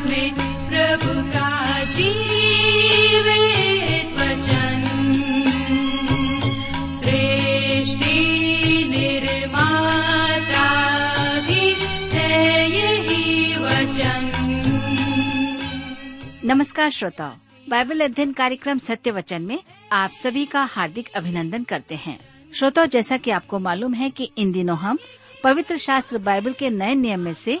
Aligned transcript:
में 0.00 0.34
प्रभु 0.68 1.30
का 1.30 1.54
नमस्कार 16.44 16.90
श्रोताओ, 16.90 17.32
बाइबल 17.68 18.00
अध्ययन 18.00 18.32
कार्यक्रम 18.32 18.78
सत्य 18.78 19.10
वचन 19.10 19.42
में 19.42 19.58
आप 19.92 20.10
सभी 20.10 20.46
का 20.46 20.64
हार्दिक 20.64 21.08
अभिनंदन 21.08 21.62
करते 21.62 21.94
हैं। 21.94 22.18
श्रोताओ, 22.54 22.86
जैसा 22.86 23.16
कि 23.16 23.30
आपको 23.30 23.58
मालूम 23.58 23.94
है 23.94 24.10
कि 24.10 24.30
इन 24.38 24.52
दिनों 24.52 24.78
हम 24.78 24.98
पवित्र 25.44 25.76
शास्त्र 25.76 26.18
बाइबल 26.18 26.52
के 26.52 26.70
नए 26.70 26.94
नियम 26.94 27.20
में 27.20 27.34
से 27.34 27.60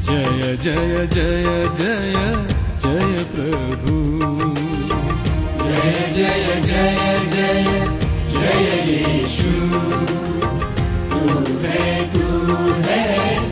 जय 0.00 0.56
जय 0.56 1.06
जय 1.06 1.68
जय 1.78 2.14
जय 2.82 3.24
प्रभु। 3.34 3.96
जय 5.64 5.92
जय 6.16 6.60
जय 6.66 7.20
जय 7.34 7.64
जय 8.28 8.90
येशु। 8.90 9.52
तू 11.10 11.56
है 11.62 12.12
तू 12.12 12.26
है। 12.72 13.51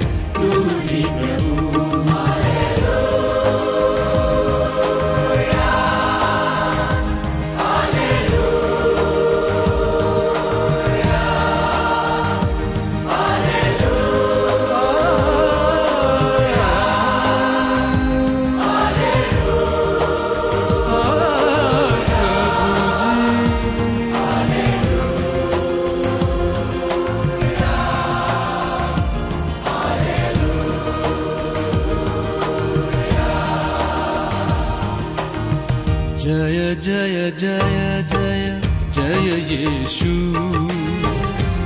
जय 36.31 36.75
जय 36.75 37.31
जय 37.31 38.03
जय 38.11 38.61
जय 38.95 39.55
यीशु। 39.55 40.35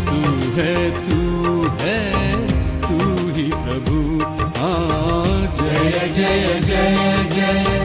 तू 0.06 0.20
है 0.56 0.90
तू 1.06 1.62
है 1.80 2.00
तू 2.80 3.28
ही 3.32 3.42
प्रभु। 3.42 4.24
हाँ 4.58 5.56
जय। 5.56 6.08
जय 6.08 6.60
जय 6.60 7.28
जय 7.30 7.83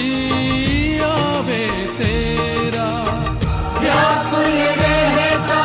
जी 0.00 0.98
आवे 0.98 1.66
तेरा। 1.98 2.88
व्याकुल 3.80 4.52
रहता 4.84 5.62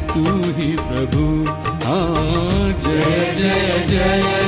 तू 0.07 0.39
ही 0.53 0.77
प्रभु। 0.77 1.51
हाँ 1.87 2.73
जय 2.81 3.35
जय 3.39 3.85
जय। 3.89 4.42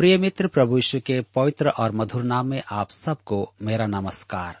प्रिय 0.00 0.18
मित्र, 0.18 0.46
प्रभु 0.46 0.76
यीशु 0.76 1.00
के 1.00 1.20
पवित्र 1.20 1.68
और 1.68 1.92
मधुर 1.92 2.22
नाम 2.22 2.46
में 2.46 2.62
आप 2.70 2.90
सबको 2.90 3.52
मेरा 3.62 3.86
नमस्कार। 3.86 4.60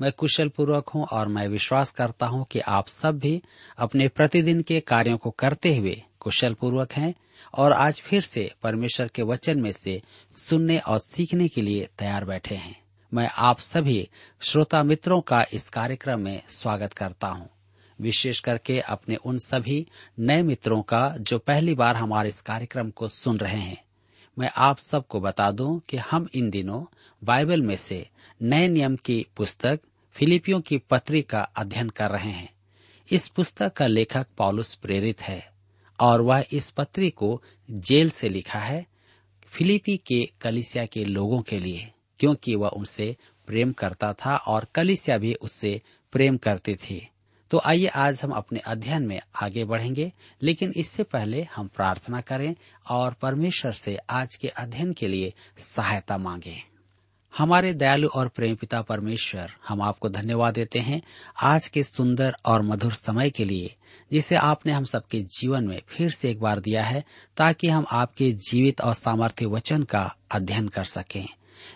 मैं 0.00 0.12
कुशल 0.12 0.48
पूर्वक 0.48 0.88
हूँ 0.88 1.04
और 1.04 1.28
मैं 1.28 1.48
विश्वास 1.48 1.90
करता 1.90 2.26
हूँ 2.26 2.46
कि 2.50 2.60
आप 2.60 2.88
सब 2.88 3.18
भी 3.18 3.42
अपने 3.78 4.08
प्रतिदिन 4.08 4.62
के 4.62 4.80
कार्यों 4.80 5.16
को 5.16 5.30
करते 5.30 5.76
हुए 5.76 6.02
कुशल 6.20 6.54
पूर्वक 6.54 6.92
हैं 6.92 7.14
और 7.54 7.72
आज 7.72 8.00
फिर 8.00 8.22
से 8.22 8.54
परमेश्वर 8.62 9.08
के 9.08 9.22
वचन 9.22 9.60
में 9.60 9.72
से 9.72 10.02
सुनने 10.36 10.78
और 10.78 10.98
सीखने 10.98 11.48
के 11.48 11.62
लिए 11.62 11.88
तैयार 11.98 12.24
बैठे 12.24 12.54
हैं। 12.54 12.80
मैं 13.14 13.30
आप 13.36 13.60
सभी 13.60 14.08
श्रोता 14.40 14.82
मित्रों 14.82 15.20
का 15.20 15.44
इस 15.52 15.68
कार्यक्रम 15.68 16.20
में 16.20 16.42
स्वागत 16.48 16.92
करता 16.92 17.26
हूँ। 17.26 17.48
विशेष 18.00 18.40
करके 18.40 18.80
अपने 18.80 19.16
उन 19.16 19.38
सभी 19.38 19.86
नए 20.18 20.42
मित्रों 20.42 20.82
का 20.82 21.16
जो 21.20 21.38
पहली 21.38 21.74
बार 21.74 21.96
हमारे 21.96 22.28
इस 22.28 22.40
कार्यक्रम 22.40 22.90
को 22.90 23.08
सुन 23.08 23.38
रहे 23.38 23.60
हैं। 23.60 23.84
मैं 24.38 24.50
आप 24.56 24.78
सबको 24.78 25.20
बता 25.20 25.50
दूँ 25.50 25.80
कि 25.88 25.96
हम 25.96 26.28
इन 26.34 26.50
दिनों 26.50 26.84
बाइबल 27.22 27.62
में 27.62 27.76
से 27.76 28.06
नए 28.42 28.68
नियम 28.68 28.96
की 28.96 29.26
पुस्तक 29.36 29.80
फिलिपियों 30.16 30.60
की 30.60 30.78
पत्री 30.78 31.22
का 31.22 31.40
अध्ययन 31.40 31.88
कर 31.88 32.10
रहे 32.10 32.30
हैं। 32.30 32.48
इस 33.12 33.28
पुस्तक 33.28 33.72
का 33.72 33.86
लेखक 33.86 34.26
पॉलुस 34.38 34.74
प्रेरित 34.74 35.20
है 35.22 35.52
और 35.98 36.20
वह 36.20 36.44
इस 36.52 36.70
पत्री 36.70 37.10
को 37.10 37.42
जेल 37.70 38.10
से 38.10 38.28
लिखा 38.28 38.58
है 38.58 38.86
फिलिपी 39.46 39.96
के 39.96 40.24
कलिसिया 40.40 40.86
के 40.86 41.04
लोगों 41.04 41.40
के 41.42 41.58
लिए, 41.58 41.90
क्योंकि 42.18 42.54
वह 42.54 42.68
उनसे 42.68 43.16
प्रेम 43.46 43.72
करता 43.72 44.12
था 44.12 44.36
और 44.36 44.66
कलिसिया 44.74 45.18
भी 45.18 45.34
उससे 45.34 45.80
प्रेम 46.12 46.36
करती 46.36 46.74
थी। 46.74 47.08
तो 47.50 47.60
आइए 47.64 47.86
आज 47.86 48.20
हम 48.24 48.30
अपने 48.30 48.58
अध्ययन 48.58 49.02
में 49.02 49.20
आगे 49.42 49.64
बढ़ेंगे, 49.64 50.12
लेकिन 50.42 50.72
इससे 50.76 51.02
पहले 51.02 51.46
हम 51.56 51.68
प्रार्थना 51.68 52.20
करें 52.20 52.54
और 52.90 53.12
परमेश्वर 53.12 53.72
से 53.72 53.98
आज 54.10 54.36
के 54.36 54.48
अध्ययन 54.48 54.92
के 54.92 55.08
लिए 55.08 55.34
सहायता 55.58 56.18
मांगे। 56.18 56.62
हमारे 57.38 57.74
दयालु 57.74 58.08
और 58.08 58.28
प्रेम 58.28 58.54
पिता 58.54 58.82
परमेश्वर, 58.82 59.50
हम 59.68 59.82
आपको 59.82 60.08
धन्यवाद 60.08 60.54
देते 60.54 60.78
हैं 60.78 61.02
आज 61.42 61.68
के 61.68 61.82
सुंदर 61.82 62.36
और 62.44 62.62
मधुर 62.62 62.92
समय 62.92 63.30
के 63.30 63.44
लिए, 63.44 63.74
जिसे 64.12 64.36
आपने 64.36 64.72
हम 64.72 64.84
सबके 64.84 65.20
जीवन 65.20 65.64
में 65.64 65.82
फिर 65.88 66.10
से 66.10 66.30
एक 66.30 66.40
बार 66.40 66.60
दिया 66.60 66.84
है, 66.84 67.04
ताकि 67.36 67.68
हम 67.68 67.86
आपके 67.92 68.32
जीवित 68.32 68.80
और 68.80 68.94
सामर्थ्य 68.94 69.46
वचन 69.46 69.82
का 69.82 70.16
अध्ययन 70.30 70.68
कर 70.68 70.84
सकें। 70.84 71.28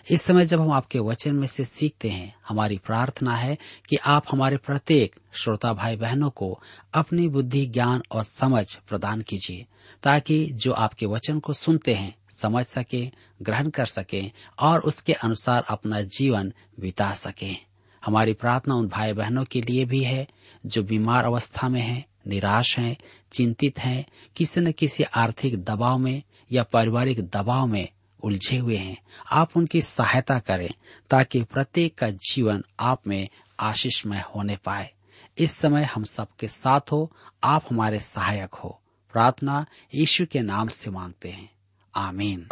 इस 0.09 0.21
समय 0.21 0.45
जब 0.45 0.61
हम 0.61 0.71
आपके 0.71 0.99
वचन 0.99 1.35
में 1.35 1.47
से 1.47 1.65
सीखते 1.65 2.09
हैं 2.09 2.35
हमारी 2.49 2.77
प्रार्थना 2.77 3.35
है 3.35 3.57
कि 3.89 3.95
आप 3.95 4.23
हमारे 4.31 4.57
प्रत्येक 4.57 5.15
श्रोता 5.33 5.73
भाई 5.73 5.95
बहनों 5.95 6.29
को 6.29 6.59
अपनी 6.93 7.27
बुद्धि 7.27 7.65
ज्ञान 7.65 8.03
और 8.11 8.23
समझ 8.23 8.75
प्रदान 8.75 9.21
कीजिए 9.21 9.65
ताकि 10.03 10.45
जो 10.53 10.73
आपके 10.73 11.05
वचन 11.05 11.39
को 11.39 11.53
सुनते 11.53 11.93
हैं 11.93 12.15
समझ 12.41 12.65
सके 12.65 13.11
ग्रहण 13.41 13.69
कर 13.69 13.85
सके 13.85 14.31
और 14.59 14.79
उसके 14.79 15.13
अनुसार 15.13 15.63
अपना 15.69 16.01
जीवन 16.01 16.53
बिता 16.79 17.13
सके। 17.13 17.75
हमारी 18.05 18.33
प्रार्थना 18.33 18.75
उन 18.75 18.87
भाई 18.87 19.13
बहनों 19.13 19.45
के 19.45 19.61
लिए 19.61 19.85
भी 19.85 20.03
है 20.03 20.27
जो 20.65 20.83
बीमार 20.83 21.25
अवस्था 21.25 21.69
में 21.69 21.81
हैं, 21.81 22.05
निराश 22.27 22.79
हैं, 22.79 22.97
चिंतित 23.31 23.79
हैं, 23.79 24.05
किसी 24.35 24.61
न 24.61 24.71
किसी 24.71 25.03
आर्थिक 25.03 25.63
दबाव 25.63 25.97
में 25.97 26.23
या 26.51 26.63
पारिवारिक 26.63 27.29
दबाव 27.29 27.67
में 27.67 27.87
उलझे 28.25 28.57
हुए 28.57 28.77
हैं। 28.77 28.97
आप 29.31 29.57
उनकी 29.57 29.81
सहायता 29.81 30.39
करें 30.39 30.69
ताकि 31.09 31.43
प्रत्येक 31.43 31.95
का 31.95 32.09
जीवन 32.09 32.63
आप 32.79 33.07
में 33.07 33.27
आशीषमय 33.59 34.23
होने 34.35 34.55
पाए। 34.55 34.91
इस 35.37 35.51
समय 35.51 35.83
हम 35.83 36.03
सबके 36.03 36.47
साथ 36.47 36.81
हो, 36.91 37.11
आप 37.43 37.65
हमारे 37.69 37.99
सहायक 37.99 38.55
हो। 38.55 38.79
प्रार्थना 39.13 39.65
यीशु 39.95 40.25
के 40.25 40.39
नाम 40.41 40.67
से 40.67 40.91
मांगते 40.91 41.29
हैं। 41.29 41.49
आमीन। 41.95 42.47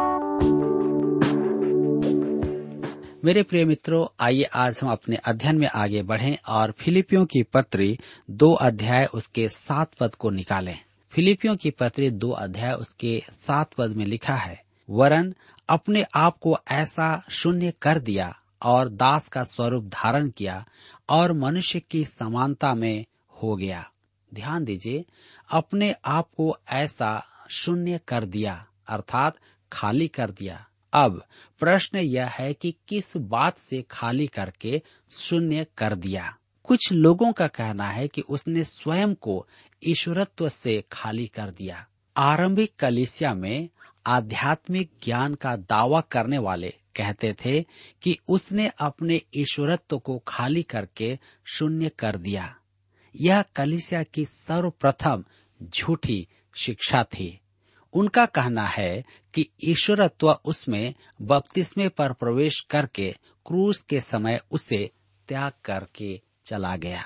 मेरे 3.24 3.42
प्रिय 3.42 3.64
मित्रों, 3.64 4.06
आइए 4.20 4.42
आज 4.42 4.80
हम 4.82 4.90
अपने 4.90 5.16
अध्ययन 5.16 5.56
में 5.56 5.68
आगे 5.74 6.02
बढ़ें 6.02 6.38
और 6.48 6.70
फिलिपियों 6.70 7.26
की 7.26 7.42
पत्री 7.42 7.98
दो 8.30 8.52
अध्याय 8.52 9.04
उसके 9.04 9.48
सात 9.48 9.90
पद 10.00 10.14
को 10.14 10.30
निकालें। 10.30 10.78
फिलिपियों 11.10 11.56
की 11.56 11.70
पत्री 11.70 12.10
दो 12.10 12.30
अध्याय 12.30 12.72
उसके 12.72 13.22
सात 13.32 13.72
पद 13.78 13.90
में 13.90 14.06
लिखा 14.06 14.36
है, 14.36 14.64
वरन 14.90 15.34
अपने 15.68 16.06
आप 16.14 16.38
को 16.38 16.58
ऐसा 16.70 17.24
शून्य 17.30 17.72
कर 17.82 17.98
दिया 17.98 18.40
और 18.62 18.88
दास 18.88 19.28
का 19.28 19.44
स्वरूप 19.44 19.84
धारण 19.84 20.28
किया 20.28 20.66
और 21.08 21.32
मनुष्य 21.32 21.80
की 21.80 22.04
समानता 22.04 22.74
में 22.74 23.04
हो 23.42 23.56
गया। 23.56 23.90
ध्यान 24.34 24.64
दीजिए, 24.64 25.04
अपने 25.50 25.94
आप 26.04 26.28
को 26.36 26.56
ऐसा 26.68 27.26
शून्य 27.50 28.00
कर 28.08 28.24
दिया, 28.24 28.66
अर्थात 28.88 29.36
खाली 29.72 30.08
कर 30.08 30.30
दिया। 30.30 30.66
अब 30.92 31.24
प्रश्न 31.58 31.98
यह 31.98 32.26
है 32.26 32.54
कि 32.54 32.74
किस 32.88 33.16
बात 33.16 33.58
से 33.58 33.82
खाली 33.82 34.26
करके 34.26 34.82
शून्य 35.10 35.66
कर 35.78 35.94
दिया? 35.94 36.36
कुछ 36.64 36.92
लोगों 36.92 37.32
का 37.32 37.46
कहना 37.46 37.90
है 37.90 38.08
कि 38.08 38.20
उसने 38.20 38.64
स्वयं 38.64 39.14
को 39.14 39.46
ईश्वरत्व 39.86 40.48
से 40.48 40.84
खाली 40.92 41.26
कर 41.26 41.50
दिया। 41.50 41.86
आरंभिक 42.16 42.76
कलिसिया 42.78 43.34
में 43.34 43.68
आध्यात्मिक 44.06 44.90
ज्ञान 45.02 45.34
का 45.34 45.56
दावा 45.56 46.00
करने 46.00 46.38
वाले 46.38 46.68
कहते 46.68 47.32
थे 47.32 47.62
कि 48.02 48.18
उसने 48.28 48.70
अपने 48.80 49.22
ईश्वरत्व 49.34 49.98
को 49.98 50.22
खाली 50.28 50.62
करके 50.62 51.18
शून्य 51.44 51.88
कर 51.88 52.16
दिया। 52.16 52.56
यह 53.20 53.42
कलिसिया 53.42 54.02
की 54.02 54.24
सर्वप्रथम 54.24 55.24
झूठी 55.62 56.28
शिक्षा 56.54 57.04
थी। 57.04 57.40
उनका 57.92 58.26
कहना 58.26 58.66
है 58.66 59.04
कि 59.34 59.48
ईश्वरत्व 59.64 60.30
उसमें 60.44 60.94
बपतिस्मे 61.22 61.88
पर 61.88 62.12
प्रवेश 62.12 62.60
करके 62.70 63.14
क्रूस 63.46 63.82
के 63.82 64.00
समय 64.00 64.40
उसे 64.50 64.90
त्याग 65.28 65.52
करके 65.64 66.20
चला 66.44 66.76
गया। 66.76 67.04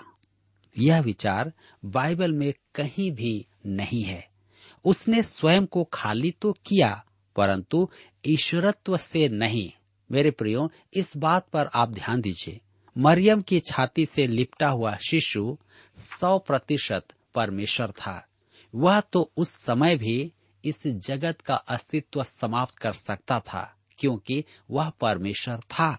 यह 0.79 1.01
विचार 1.01 1.53
बाइबल 1.85 2.33
में 2.33 2.55
कहीं 2.75 3.13
भी 3.13 3.47
नहीं 3.67 4.03
है। 4.03 4.38
उसने 4.85 5.23
स्वयं 5.23 5.67
को 5.67 5.85
खाली 5.85 6.31
तो 6.31 6.53
किया, 6.53 7.05
परंतु 7.37 7.89
ईश्वरत्व 8.27 8.97
से 8.97 9.29
नहीं। 9.29 9.71
मेरे 10.11 10.31
प्रियो, 10.31 10.71
इस 10.95 11.17
बात 11.17 11.49
पर 11.49 11.71
आप 11.75 11.89
ध्यान 11.89 12.21
दीजिए। 12.21 12.61
मरियम 12.97 13.43
की 13.43 13.61
छाती 13.61 14.07
से 14.07 14.27
लिपटा 14.27 14.69
हुआ 14.69 14.97
शिशु 14.97 15.59
सौ 16.21 16.39
प्रतिशत 16.39 17.07
परमेश्वर 17.35 17.91
था। 17.91 18.27
वह 18.75 19.01
तो 19.01 19.33
उस 19.37 19.51
समय 19.51 19.97
भी 19.97 20.33
इस 20.65 20.87
जगत 20.87 21.41
का 21.41 21.55
अस्तित्व 21.55 22.23
समाप्त 22.23 22.79
कर 22.79 22.93
सकता 22.93 23.41
था, 23.41 23.77
क्योंकि 23.99 24.45
वह 24.71 24.91
परमेश्वर 24.91 25.57
था। 25.57 25.99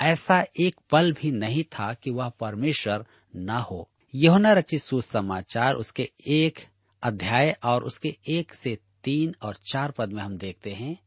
ऐसा 0.00 0.44
एक 0.60 0.76
पल 0.90 1.12
भी 1.12 1.30
नहीं 1.30 1.64
था 1.64 1.94
कि 1.94 2.10
वह 2.10 2.28
परमेश्वर 2.28 3.06
न 3.36 3.50
हो। 3.50 3.88
यहुना 4.14 4.52
रचित 4.52 4.82
सुसमाचार 4.82 5.74
उसके 5.74 6.10
एक 6.26 6.58
अध्याय 7.02 7.56
और 7.64 7.84
उसके 7.84 8.16
एक 8.28 8.54
से 8.54 8.78
तीन 9.04 9.34
और 9.42 9.56
चार 9.72 9.90
पद 9.90 10.08
में 10.12 10.22
हम 10.22 10.38
देखते 10.38 10.72
हैं, 10.72 10.98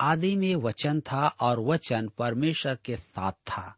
आदि 0.00 0.36
में 0.36 0.56
वचन 0.56 1.00
था 1.00 1.26
और 1.26 1.60
वचन 1.60 2.08
परमेश्वर 2.18 2.78
के 2.84 2.96
साथ 2.96 3.32
था 3.32 3.76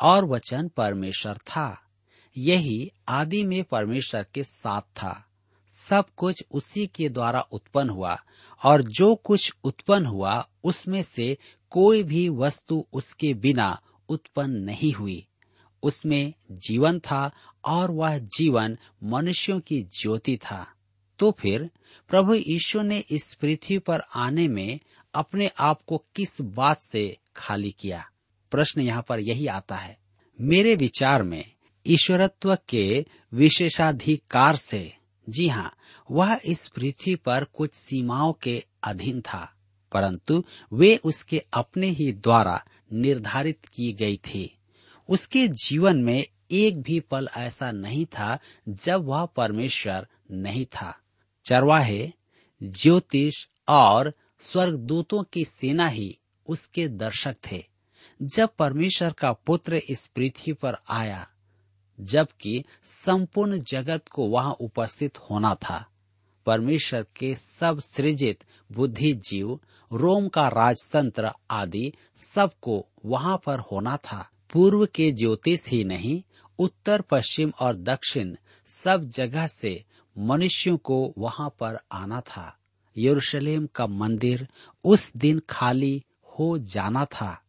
और 0.00 0.24
वचन 0.24 0.68
परमेश्वर 0.68 1.36
था। 1.36 1.88
यही 2.36 2.92
आदि 3.08 3.44
में 3.44 3.64
परमेश्वर 3.64 4.26
के 4.34 4.44
साथ 4.44 4.80
था। 4.80 5.26
सब 5.72 6.04
कुछ 6.16 6.44
उसी 6.50 6.86
के 6.86 7.08
द्वारा 7.08 7.40
उत्पन्न 7.40 7.90
हुआ 7.90 8.22
और 8.64 8.82
जो 8.82 9.14
कुछ 9.14 9.54
उत्पन्न 9.64 10.06
हुआ, 10.06 10.48
उसमें 10.64 11.02
से 11.02 11.38
कोई 11.70 12.02
भी 12.02 12.28
वस्तु 12.28 12.86
उसके 12.92 13.34
बिना 13.34 13.80
उत्पन्न 14.08 14.50
नहीं 14.50 14.92
हुई। 14.92 15.26
उसमें 15.82 16.34
जीवन 16.50 16.98
था 16.98 17.30
और 17.64 17.90
वह 17.90 18.18
जीवन 18.18 18.78
मनुष्यों 19.04 19.60
की 19.60 19.82
ज्योति 19.82 20.36
था। 20.36 20.74
तो 21.20 21.30
फिर 21.30 21.70
प्रभु 22.08 22.34
ईश्वर 22.34 22.84
ने 22.84 22.98
इस 23.10 23.34
पृथ्वी 23.34 23.78
पर 23.78 24.00
आने 24.14 24.48
में 24.48 24.80
अपने 25.14 25.50
आप 25.60 25.82
को 25.82 26.04
किस 26.16 26.40
बात 26.40 26.82
से 26.82 27.16
खाली 27.36 27.70
किया? 27.70 28.04
प्रश्न 28.50 28.80
यहाँ 28.80 29.04
पर 29.08 29.20
यही 29.20 29.46
आता 29.46 29.76
है। 29.76 29.98
मेरे 30.40 30.74
विचार 30.76 31.22
में 31.22 31.44
ईश्वरत्व 31.86 32.56
के 32.68 33.06
विशेषाधिकार 33.32 34.56
से, 34.56 34.92
जी 35.28 35.48
हाँ 35.48 35.74
वह 36.10 36.40
इस 36.44 36.66
पृथ्वी 36.68 37.14
पर 37.14 37.44
कुछ 37.44 37.72
सीमाओं 37.72 38.32
के 38.32 38.64
अधीन 38.84 39.20
था, 39.20 39.52
परंतु 39.92 40.44
वे 40.72 40.96
उसके 40.96 41.42
अपने 41.52 41.86
ही 41.86 42.12
द्वारा 42.12 42.64
निर्धारित 42.92 43.64
की 43.64 43.92
गई 43.92 44.16
थी। 44.16 44.58
उसके 45.08 45.48
जीवन 45.48 45.96
में 45.96 46.24
एक 46.50 46.80
भी 46.82 47.00
पल 47.00 47.28
ऐसा 47.36 47.72
नहीं 47.72 48.06
था 48.06 48.38
जब 48.68 49.04
वह 49.04 49.24
परमेश्वर 49.26 50.06
नहीं 50.30 50.66
था। 50.66 50.99
चरवाहे 51.50 52.12
ज्योतिष 52.62 53.46
और 53.68 54.14
स्वर्गदूतों 54.38 55.22
की 55.22 55.44
सेना 55.44 55.88
ही 55.88 56.18
उसके 56.46 56.88
दर्शक 56.88 57.36
थे। 57.52 57.64
जब 58.22 58.48
परमेश्वर 58.58 59.12
का 59.12 59.32
पुत्र 59.32 59.80
इस 59.90 60.06
पृथ्वी 60.06 60.52
पर 60.52 60.76
आया, 60.88 61.28
जबकि 62.00 62.64
संपूर्ण 62.84 63.58
जगत 63.58 64.08
को 64.08 64.28
वहाँ 64.28 64.52
उपस्थित 64.52 65.18
होना 65.18 65.54
था, 65.54 65.86
परमेश्वर 66.46 67.06
के 67.16 67.34
सब 67.34 67.80
सृजित 67.80 68.44
बुद्धि 68.72 69.14
जीव 69.14 69.60
रोम 69.92 70.28
का 70.28 70.48
राजतंत्र 70.48 71.30
आदि 71.50 71.92
सबको 72.34 72.86
वहाँ 73.06 73.40
पर 73.46 73.58
होना 73.58 73.96
था। 73.96 74.30
पूर्व 74.52 74.86
के 74.86 75.12
ज्योतिष 75.12 75.68
ही 75.68 75.84
नहीं, 75.84 76.22
उत्तर, 76.58 77.00
पश्चिम 77.00 77.52
और 77.60 77.76
दक्षिण 77.76 78.36
सब 78.66 79.04
जगह 79.04 79.46
से 79.46 79.84
मनुष्यों 80.18 80.76
को 80.76 81.14
वहाँ 81.18 81.48
पर 81.60 81.78
आना 81.92 82.20
था। 82.20 82.56
यरूशलेम 82.98 83.66
का 83.66 83.86
मंदिर 83.86 84.48
उस 84.84 85.16
दिन 85.16 85.42
खाली 85.50 86.04
हो 86.22 86.58
जाना 86.58 87.04
था। 87.04 87.42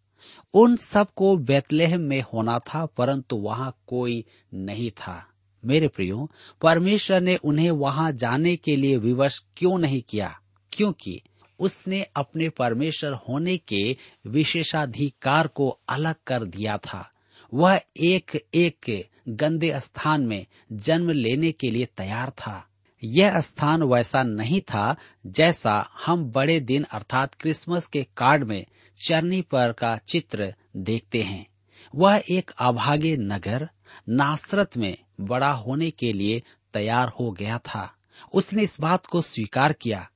उन 0.53 0.75
सबको 0.75 1.37
बेतलेहम 1.37 2.01
में 2.01 2.21
होना 2.21 2.59
था, 2.59 2.85
परंतु 2.85 3.35
वहाँ 3.35 3.77
कोई 3.87 4.25
नहीं 4.53 4.91
था। 4.91 5.27
मेरे 5.65 5.87
प्रियो, 5.87 6.31
परमेश्वर 6.61 7.21
ने 7.21 7.35
उन्हें 7.35 7.71
वहाँ 7.71 8.11
जाने 8.11 8.55
के 8.55 8.75
लिए 8.75 8.97
विवश 8.97 9.45
क्यों 9.57 9.77
नहीं 9.77 10.01
किया? 10.01 10.39
क्योंकि 10.71 11.21
उसने 11.59 12.03
अपने 12.15 12.49
परमेश्वर 12.49 13.13
होने 13.13 13.57
के 13.57 13.97
विशेषाधिकार 14.27 15.47
को 15.47 15.79
अलग 15.89 16.15
कर 16.27 16.43
दिया 16.43 16.77
था। 16.77 17.10
वह 17.53 17.81
एक 17.97 18.45
एक 18.53 19.09
गंदे 19.29 19.79
स्थान 19.79 20.25
में 20.25 20.45
जन्म 20.71 21.09
लेने 21.09 21.51
के 21.51 21.71
लिए 21.71 21.85
तैयार 21.85 22.29
था। 22.29 22.67
यह 23.03 23.39
स्थान 23.41 23.83
वैसा 23.83 24.23
नहीं 24.23 24.61
था 24.61 24.95
जैसा 25.25 25.89
हम 26.05 26.25
बड़े 26.25 26.59
दिन 26.59 26.83
अर्थात 26.83 27.35
क्रिसमस 27.35 27.87
के 27.87 28.07
कार्ड 28.17 28.43
में 28.43 28.65
चरनी 29.07 29.41
पर 29.41 29.71
का 29.71 29.97
चित्र 29.97 30.55
देखते 30.77 31.21
हैं। 31.21 31.47
वह 31.95 32.23
एक 32.31 32.51
अभागे 32.59 33.17
नगर, 33.17 33.69
नासरत 34.09 34.77
में 34.77 34.97
बड़ा 35.21 35.51
होने 35.51 35.91
के 35.91 36.13
लिए 36.13 36.43
तैयार 36.73 37.07
हो 37.07 37.31
गया 37.31 37.57
था। 37.57 37.93
उसने 38.33 38.63
इस 38.63 38.81
बात 38.81 39.05
को 39.05 39.21
स्वीकार 39.21 39.73
किया। 39.73 40.09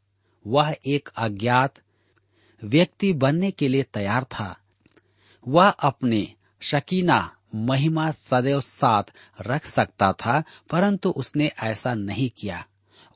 वह 0.47 0.75
एक 0.85 1.09
अज्ञात 1.17 1.75
व्यक्ति 2.63 3.13
बनने 3.13 3.51
के 3.51 3.67
लिए 3.67 3.83
तैयार 3.83 4.23
था। 4.23 4.57
वह 5.47 5.69
अपने 5.69 6.34
शकीना 6.59 7.35
महिमा 7.55 8.11
सदैव 8.11 8.61
साथ 8.61 9.03
रख 9.41 9.65
सकता 9.65 10.13
था, 10.13 10.43
परंतु 10.69 11.09
उसने 11.09 11.51
ऐसा 11.63 11.93
नहीं 11.93 12.29
किया। 12.29 12.65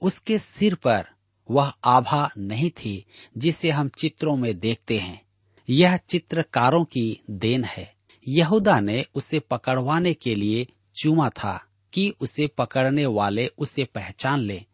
उसके 0.01 0.39
सिर 0.39 0.75
पर 0.75 1.07
वह 1.51 1.73
आभा 1.85 2.29
नहीं 2.37 2.69
थी, 2.69 3.05
जिसे 3.37 3.69
हम 3.69 3.89
चित्रों 3.89 4.35
में 4.37 4.59
देखते 4.59 4.99
हैं। 4.99 5.25
यह 5.69 5.97
चित्रकारों 5.97 6.85
की 6.85 7.23
देन 7.29 7.63
है। 7.63 7.95
यहूदा 8.27 8.79
ने 8.79 9.05
उसे 9.15 9.39
पकड़वाने 9.39 10.13
के 10.13 10.35
लिए 10.35 10.67
चूमा 10.95 11.29
था 11.29 11.65
कि 11.93 12.13
उसे 12.21 12.47
पकड़ने 12.47 13.05
वाले 13.05 13.47
उसे 13.47 13.83
पहचान 13.83 14.39
ले। 14.39 14.65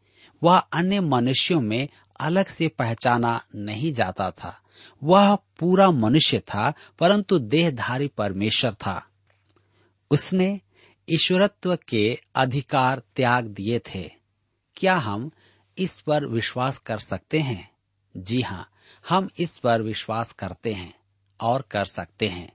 वह 0.43 0.57
अन्य 0.57 0.99
मनुष्यों 0.99 1.61
में 1.61 1.89
अलग 2.19 2.45
से 2.45 2.67
पहचाना 2.67 3.41
नहीं 3.55 3.93
जाता 3.93 4.31
था। 4.31 4.61
वह 5.03 5.35
पूरा 5.35 5.91
मनुष्य 5.91 6.39
था, 6.39 6.73
परंतु 6.99 7.39
देहधारी 7.39 8.07
परमेश्वर 8.07 8.73
था। 8.73 9.07
उसने 10.11 10.61
ईश्वरत्व 11.09 11.75
के 11.75 12.19
अधिकार 12.35 13.01
त्याग 13.15 13.45
दिए 13.45 13.79
थे। 13.79 14.11
क्या 14.75 14.95
हम 14.95 15.31
इस 15.77 15.99
पर 15.99 16.25
विश्वास 16.25 16.77
कर 16.77 16.99
सकते 16.99 17.39
हैं? 17.39 17.71
जी 18.17 18.41
हाँ 18.41 18.69
हम 19.09 19.29
इस 19.39 19.57
पर 19.57 19.81
विश्वास 19.81 20.31
करते 20.31 20.73
हैं 20.73 20.93
और 21.41 21.61
कर 21.61 21.85
सकते 21.85 22.27
हैं। 22.27 22.53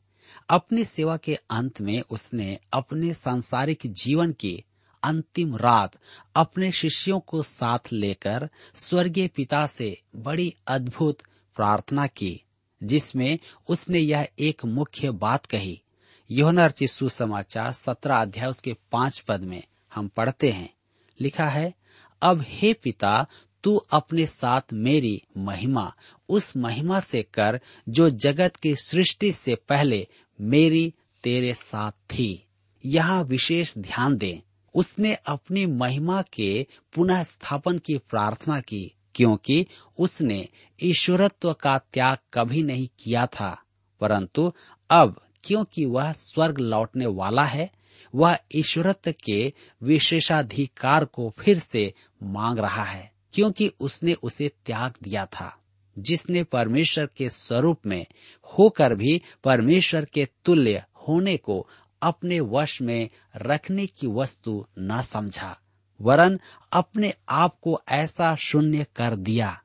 अपनी 0.48 0.84
सेवा 0.84 1.16
के 1.16 1.34
अंत 1.50 1.80
में 1.80 2.02
उसने 2.10 2.58
अपने 2.72 3.14
सांसारिक 3.14 3.78
जीवन 3.86 4.32
की 4.32 4.64
अंतिम 5.02 5.56
रात 5.56 5.92
अपने 6.36 6.72
शिष्यों 6.72 7.20
को 7.20 7.42
साथ 7.42 7.78
लेकर 7.92 8.48
स्वर्गीय 8.74 9.28
पिता 9.28 9.66
से 9.66 10.00
बड़ी 10.16 10.54
अद्भुत 10.66 11.18
प्रार्थना 11.60 12.06
की, 12.06 12.42
जिसमें 12.82 13.38
उसने 13.68 13.98
यह 13.98 14.28
एक 14.38 14.64
मुख्य 14.64 15.10
बात 15.10 15.46
कही। 15.46 15.82
योहना 16.30 16.72
सुसमाचार 16.82 17.72
सत्रह 17.72 18.16
अध्याय 18.16 18.48
उसके 18.48 18.76
पाँच 18.92 19.20
पद 19.20 19.40
में 19.40 19.62
हम 19.94 20.08
पढ़ते 20.08 20.50
हैं। 20.50 20.74
लिखा 21.20 21.46
है, 21.46 21.74
अब 22.22 22.44
हे 22.48 22.72
पिता, 22.72 23.26
तू 23.64 23.76
अपने 23.76 24.26
साथ 24.26 24.60
मेरी 24.72 25.22
महिमा, 25.38 25.94
उस 26.28 26.56
महिमा 26.56 27.00
से 27.00 27.22
कर 27.22 27.60
जो 27.88 28.10
जगत 28.10 28.56
की 28.56 28.76
सृष्टि 28.76 29.32
से 29.32 29.54
पहले 29.54 30.08
मेरी 30.40 30.94
तेरे 31.22 31.54
साथ 31.54 31.92
थी। 31.92 32.46
यहाँ 32.86 33.24
विशेष 33.24 33.74
ध्यान 33.78 34.16
दें। 34.16 34.40
उसने 34.74 35.14
अपनी 35.14 35.66
महिमा 35.66 36.22
के 36.22 36.66
पुनः 36.94 37.22
स्थापन 37.22 37.78
की 37.78 37.98
प्रार्थना 37.98 38.60
की। 38.60 38.94
क्योंकि 39.20 39.66
उसने 39.98 40.48
ईश्वरत्व 40.82 41.52
का 41.52 41.78
त्याग 41.78 42.18
कभी 42.34 42.62
नहीं 42.62 42.88
किया 42.98 43.26
था। 43.26 43.62
परंतु 44.00 44.52
अब 44.90 45.20
क्योंकि 45.44 45.84
वह 45.84 46.12
स्वर्ग 46.12 46.58
लौटने 46.58 47.06
वाला 47.06 47.44
है, 47.44 47.70
वह 48.14 48.38
ईश्वरत्व 48.54 49.14
के 49.24 49.52
विशेषाधिकार 49.82 51.04
को 51.04 51.34
फिर 51.38 51.58
से 51.58 51.94
मांग 52.22 52.58
रहा 52.58 52.84
है, 52.84 53.12
क्योंकि 53.32 53.72
उसने 53.80 54.14
उसे 54.14 54.48
त्याग 54.66 54.94
दिया 55.02 55.26
था। 55.26 55.58
जिसने 55.98 56.44
परमेश्वर 56.44 57.06
के 57.06 57.30
स्वरूप 57.30 57.78
में 57.86 58.06
होकर 58.42 58.94
भी 58.94 59.22
परमेश्वर 59.44 60.04
के 60.04 60.28
तुल्य 60.44 60.84
होने 61.08 61.36
को 61.36 61.66
अपने 62.02 62.40
वश 62.40 62.82
में 62.82 63.10
रखने 63.36 63.86
की 63.86 64.06
वस्तु 64.06 64.66
न 64.78 65.02
समझा। 65.02 65.60
वरन 66.00 66.38
अपने 66.73 67.12
आप 67.28 67.57
को 67.62 67.80
ऐसा 67.88 68.35
शून्य 68.37 68.87
कर 68.97 69.16
दिया। 69.16 69.61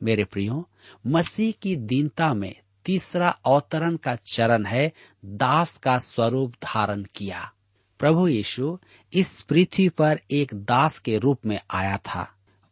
मेरे 0.00 0.24
प्रियो, 0.24 0.68
मसीह 1.06 1.52
की 1.62 1.76
दीनता 1.76 2.32
में 2.34 2.54
तीसरा 2.84 3.28
अवतरण 3.46 3.96
का 3.96 4.14
चरण 4.26 4.66
है 4.66 4.92
दास 5.24 5.76
का 5.76 5.98
स्वरूप 5.98 6.54
धारण 6.54 7.04
किया। 7.14 7.50
प्रभु 7.98 8.26
यीशु 8.28 8.78
इस 9.12 9.40
पृथ्वी 9.42 9.88
पर 9.88 10.20
एक 10.30 10.54
दास 10.54 10.98
के 10.98 11.18
रूप 11.18 11.46
में 11.46 11.60
आया 11.70 11.96
था। 11.96 12.28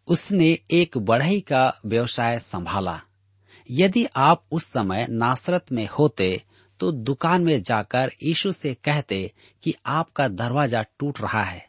उसने 0.08 0.58
एक 0.70 0.98
बढ़ई 0.98 1.40
का 1.40 1.80
व्यवसाय 1.86 2.38
संभाला। 2.38 3.00
यदि 3.70 4.06
आप 4.16 4.44
उस 4.52 4.64
समय 4.64 5.06
नासरत 5.10 5.72
में 5.72 5.88
होते 5.88 6.42
तो 6.80 6.92
दुकान 6.92 7.42
में 7.42 7.62
जाकर 7.62 8.10
यीशु 8.22 8.52
से 8.52 8.74
कहते 8.74 9.32
कि 9.62 9.74
आपका 9.86 10.28
दरवाज़ा 10.28 10.82
टूट 10.98 11.20
रहा 11.20 11.42
है। 11.42 11.66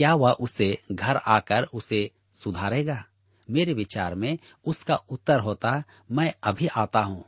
क्या 0.00 0.14
वह 0.14 0.30
उसे 0.30 0.78
घर 0.92 1.16
आकर 1.16 1.64
उसे 1.64 2.10
सुधारेगा? 2.34 3.04
मेरे 3.50 3.72
विचार 3.72 4.14
में 4.14 4.38
उसका 4.66 4.94
उत्तर 4.94 5.40
होता, 5.40 5.84
मैं 6.10 6.34
अभी 6.42 6.66
आता 6.66 7.00
हूँ। 7.00 7.24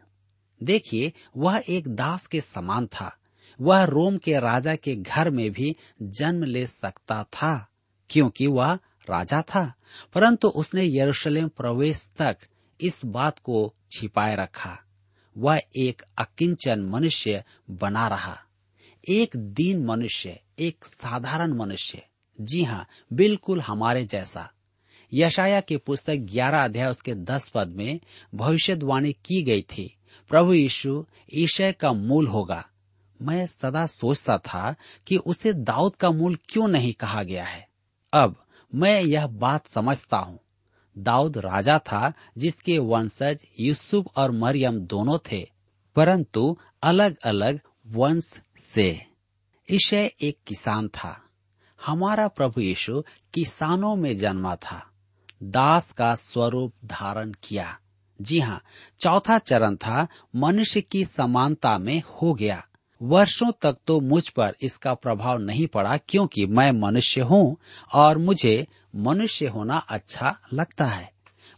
देखिए, 0.63 1.13
वह 1.37 1.63
एक 1.69 1.89
दास 1.89 2.27
के 2.27 2.41
समान 2.41 2.87
था। 2.87 3.19
वह 3.61 3.85
रोम 3.85 4.19
के 4.19 4.39
राजा 4.41 4.75
के 4.75 4.97
घर 4.97 5.31
में 5.31 5.51
भी 5.51 5.77
जन्म 6.03 6.45
ले 6.45 6.67
सकता 6.67 7.23
था, 7.23 7.67
क्योंकि 8.11 8.47
वह 8.47 8.75
राजा 9.11 9.43
था। 9.43 9.75
परंतु 10.15 10.49
उसने 10.49 10.99
यरूशलेम 10.99 11.49
प्रवेश 11.49 12.11
तक 12.19 12.39
इस 12.81 13.05
बात 13.05 13.39
को 13.39 13.75
छिपाए 13.91 14.37
रखा। 14.37 14.79
वह 15.39 15.61
एक 15.77 16.03
अकिंचन 16.19 16.81
मनुष्य 16.81 17.45
बना 17.71 18.09
रहा। 18.09 18.39
एक 19.09 19.37
दीन 19.37 19.85
मनुष्य, 19.85 20.41
एक 20.59 20.85
साधारण 20.85 21.53
मनुष्य। 21.53 22.07
जी 22.41 22.63
हाँ 22.65 22.87
बिल्कुल 23.13 23.61
हमारे 23.61 24.05
जैसा। 24.05 24.51
यशाया 25.13 25.61
की 25.61 25.77
पुस्तक 25.77 26.15
ग्यारह 26.15 26.65
अध्याय 26.65 26.91
उसके 26.91 27.15
दस 27.15 27.49
पद 27.49 27.69
में 27.69 28.01
भविष्यवाणी 28.35 29.13
की 29.13 29.43
गई 29.43 29.63
थी। 29.63 29.97
प्रभु 30.29 30.53
यीशु 30.53 31.07
ईशय 31.35 31.73
का 31.73 31.93
मूल 31.93 32.27
होगा। 32.27 32.65
मैं 33.23 33.47
सदा 33.47 33.87
सोचता 33.87 34.39
था 34.39 34.75
कि 35.07 35.17
उसे 35.17 35.53
दाऊद 35.53 35.97
का 35.97 36.11
मूल 36.11 36.39
क्यों 36.49 36.69
नहीं 36.69 36.93
कहा 36.93 37.23
गया 37.23 37.45
है। 37.45 37.69
अब 38.13 38.45
मैं 38.75 39.03
यह 39.03 39.27
बात 39.27 39.67
समझता 39.67 40.17
हूँ। 40.17 40.39
दाऊद 40.99 41.39
राजा 41.39 41.79
था 41.79 42.13
जिसके 42.39 42.79
वंशज 42.79 43.45
यूसुफ 43.61 44.07
और 44.17 44.31
मरियम 44.31 44.81
दोनों 44.81 45.19
थे, 45.33 45.51
परंतु 45.97 46.59
अलग 46.83 47.17
अलग 47.25 47.61
वंश 47.87 48.41
से। 48.61 49.07
ईशय 49.71 50.11
एक 50.23 50.39
किसान 50.47 50.89
था। 50.89 51.25
हमारा 51.87 52.29
प्रभु 52.29 52.61
यीशु 52.61 53.03
किसानों 53.35 53.97
में 53.97 54.17
जन्मा 54.19 54.57
था। 54.57 54.91
दास 55.43 55.93
का 55.93 56.15
स्वरूप 56.15 56.73
धारण 56.85 57.33
किया। 57.43 57.79
जी 58.21 58.41
हाँ 58.41 58.63
चौथा 59.01 59.39
चरण 59.39 59.77
था, 59.77 60.07
मनुष्य 60.37 60.81
की 60.81 61.05
समानता 61.05 61.79
में 61.79 62.03
हो 62.23 62.35
गया। 62.35 62.67
वर्षों 63.03 63.53
तक 63.63 63.77
तो 63.87 64.01
मुझ 64.01 64.29
पर 64.29 64.55
इसका 64.63 64.95
प्रभाव 64.95 65.39
नहीं 65.39 65.67
पड़ा, 65.67 65.97
क्योंकि 65.97 66.47
मैं 66.47 66.73
मनुष्य 66.73 67.21
हूँ 67.21 67.57
और 67.95 68.19
मुझे 68.19 68.67
मनुष्य 68.97 69.47
होना 69.47 69.77
अच्छा 69.77 70.39
लगता 70.53 70.85
है। 70.85 71.13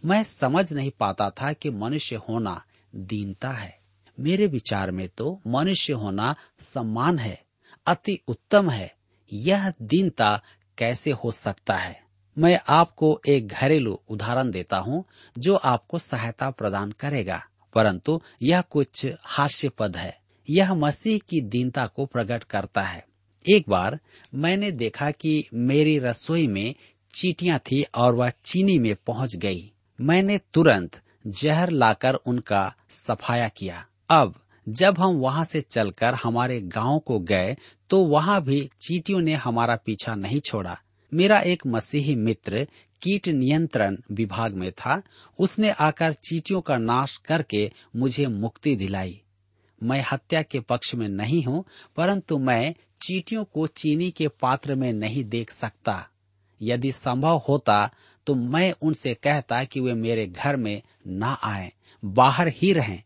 मैं 0.04 0.24
समझ 0.24 0.72
नहीं 0.72 0.90
पाता 0.90 1.30
था 1.30 1.52
कि 1.52 1.70
मनुष्य 1.70 2.16
होना 2.16 2.62
दीनता 2.94 3.50
है। 3.50 3.78
मेरे 4.20 4.46
विचार 4.46 4.90
में 4.90 5.08
तो 5.08 5.40
मनुष्य 5.46 5.92
होना 5.92 6.34
सम्मान 6.62 7.18
है, 7.18 7.42
अति 7.86 8.18
उत्तम 8.28 8.70
है। 8.70 8.94
यह 9.32 9.72
दीनता 9.82 10.42
कैसे 10.78 11.10
हो 11.10 11.32
सकता 11.32 11.74
है? 11.74 12.02
मैं 12.38 12.60
आपको 12.68 13.20
एक 13.28 13.48
घरेलू 13.48 14.00
उदाहरण 14.08 14.50
देता 14.50 14.78
हूँ, 14.78 15.04
जो 15.38 15.54
आपको 15.54 15.98
सहायता 15.98 16.50
प्रदान 16.50 16.92
करेगा। 16.92 17.42
परंतु 17.74 18.22
यह 18.42 18.60
कुछ 18.60 19.06
हास्यपद 19.26 19.96
है। 19.96 20.20
यह 20.50 20.74
मसीह 20.74 21.18
की 21.18 21.40
दीनता 21.40 21.86
को 21.86 22.06
प्रकट 22.06 22.44
करता 22.44 22.82
है। 22.82 23.06
एक 23.54 23.64
बार 23.68 24.00
मैंने 24.34 24.70
देखा 24.70 25.10
कि 25.10 25.48
मेरी 25.54 25.98
रसोई 25.98 26.46
में 26.46 26.74
चीटियाँ 27.14 27.58
थी 27.58 27.82
और 27.82 28.14
वह 28.14 28.30
चीनी 28.44 28.78
में 28.78 28.96
पहुँच 29.06 29.36
गई। 29.36 29.72
मैंने 30.00 30.38
तुरंत 30.38 31.00
जहर 31.26 31.70
लाकर 31.70 32.14
उनका 32.14 32.74
सफाया 32.90 33.48
किया। 33.48 33.86
अब 34.10 34.43
जब 34.66 34.98
हम 34.98 35.16
वहाँ 35.16 35.44
से 35.44 35.60
चलकर 35.60 36.14
हमारे 36.14 36.60
गाँव 36.60 36.98
को 36.98 37.18
गए 37.20 37.56
तो 37.90 38.04
वहाँ 38.04 38.40
भी 38.42 38.60
चीटियों 38.80 39.20
ने 39.20 39.34
हमारा 39.34 39.76
पीछा 39.76 40.14
नहीं 40.14 40.40
छोड़ा। 40.40 40.78
मेरा 41.12 41.40
एक 41.40 41.66
मसीही 41.66 42.14
मित्र 42.14 42.66
कीट 43.02 43.28
नियंत्रण 43.28 43.96
विभाग 44.12 44.54
में 44.54 44.70
था। 44.72 45.00
उसने 45.38 45.70
आकर 45.70 46.12
चीटियों 46.22 46.60
का 46.60 46.78
नाश 46.78 47.16
करके 47.16 47.70
मुझे 47.96 48.26
मुक्ति 48.26 48.74
दिलाई। 48.76 49.20
मैं 49.80 50.04
हत्या 50.12 50.42
के 50.42 50.60
पक्ष 50.60 50.94
में 50.94 51.08
नहीं 51.08 51.42
हूँ, 51.44 51.64
परंतु 51.96 52.38
मैं 52.38 52.74
चीटियों 53.00 53.44
को 53.44 53.66
चीनी 53.66 54.10
के 54.10 54.28
पात्र 54.42 54.74
में 54.74 54.92
नहीं 54.92 55.24
देख 55.24 55.50
सकता। 55.50 56.06
यदि 56.60 56.92
संभव 56.92 57.42
होता 57.48 57.90
तो 58.26 58.34
मैं 58.34 58.72
उनसे 58.82 59.14
कहता 59.14 59.62
कि 59.64 59.80
वे 59.80 59.94
मेरे 59.94 60.26
घर 60.26 60.56
में 60.56 60.82
ना 61.06 61.32
आए, 61.44 61.72
बाहर 62.02 62.48
ही 62.48 62.72
रहें। 62.72 63.02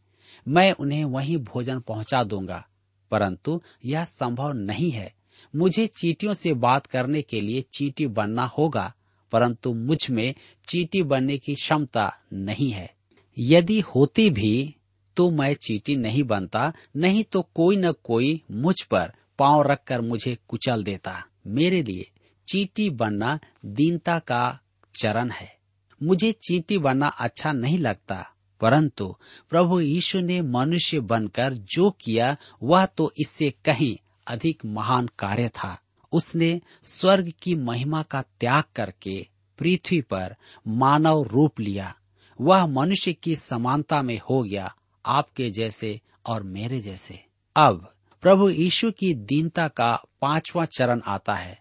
मैं 0.48 0.72
उन्हें 0.72 1.04
वहीं 1.04 1.36
भोजन 1.36 1.80
पहुँचा 1.80 2.24
दूँगा। 2.24 2.66
परंतु 3.10 3.62
यह 3.84 4.04
संभव 4.04 4.52
नहीं 4.52 4.90
है। 4.90 5.14
मुझे 5.56 5.86
चीटियों 5.86 6.34
से 6.34 6.52
बात 6.52 6.86
करने 6.86 7.22
के 7.22 7.40
लिए 7.40 7.60
चीटी 7.60 8.06
बनना 8.06 8.44
होगा, 8.44 8.94
परंतु 9.32 9.74
मुझमें 9.74 10.34
चीटी 10.68 11.02
बनने 11.02 11.38
की 11.38 11.54
क्षमता 11.54 12.16
नहीं 12.32 12.70
है। 12.70 12.94
यदि 13.38 13.80
होती 13.80 14.30
भी 14.30 14.74
तो 15.16 15.30
मैं 15.30 15.54
चीटी 15.54 15.96
नहीं 15.96 16.22
बनता, 16.22 16.72
नहीं 16.96 17.24
तो 17.24 17.42
कोई 17.42 17.76
न 17.76 17.92
कोई 17.92 18.42
मुझ 18.50 18.82
पर 18.82 19.12
पाँव 19.38 19.62
रखकर 19.62 20.00
मुझे 20.00 20.38
कुचल 20.48 20.82
देता। 20.82 21.24
मेरे 21.46 21.82
लिए 21.82 22.10
चीटी 22.48 22.90
बनना 22.90 23.38
दीनता 23.64 24.18
का 24.18 24.60
चरण 25.00 25.30
है। 25.30 25.56
मुझे 26.02 26.32
चीटी 26.32 26.78
बनना 26.78 27.06
अच्छा 27.06 27.52
नहीं 27.52 27.78
लगता। 27.78 28.30
परंतु 28.60 29.16
प्रभु 29.50 29.80
यीशु 29.80 30.20
ने 30.20 30.42
मनुष्य 30.42 31.00
बनकर 31.00 31.54
जो 31.54 31.90
किया, 31.90 32.36
वह 32.62 32.86
तो 32.86 33.12
इससे 33.18 33.54
कहीं 33.64 33.96
अधिक 34.26 34.64
महान 34.64 35.08
कार्य 35.18 35.48
था। 35.48 35.80
उसने 36.12 36.60
स्वर्ग 36.84 37.32
की 37.42 37.54
महिमा 37.54 38.02
का 38.02 38.22
त्याग 38.22 38.64
करके 38.76 39.26
पृथ्वी 39.58 40.00
पर 40.00 40.36
मानव 40.68 41.22
रूप 41.22 41.60
लिया। 41.60 41.94
वह 42.40 42.66
मनुष्य 42.66 43.12
की 43.12 43.36
समानता 43.36 44.02
में 44.02 44.20
हो 44.30 44.42
गया, 44.42 44.74
आपके 45.06 45.50
जैसे 45.50 46.00
और 46.26 46.42
मेरे 46.42 46.80
जैसे। 46.80 47.24
अब 47.56 47.94
प्रभु 48.22 48.50
यीशु 48.50 48.90
की 48.90 49.14
दीनता 49.14 49.68
का 49.68 50.02
पांचवा 50.22 50.64
चरण 50.64 51.00
आता 51.06 51.34
है। 51.34 51.60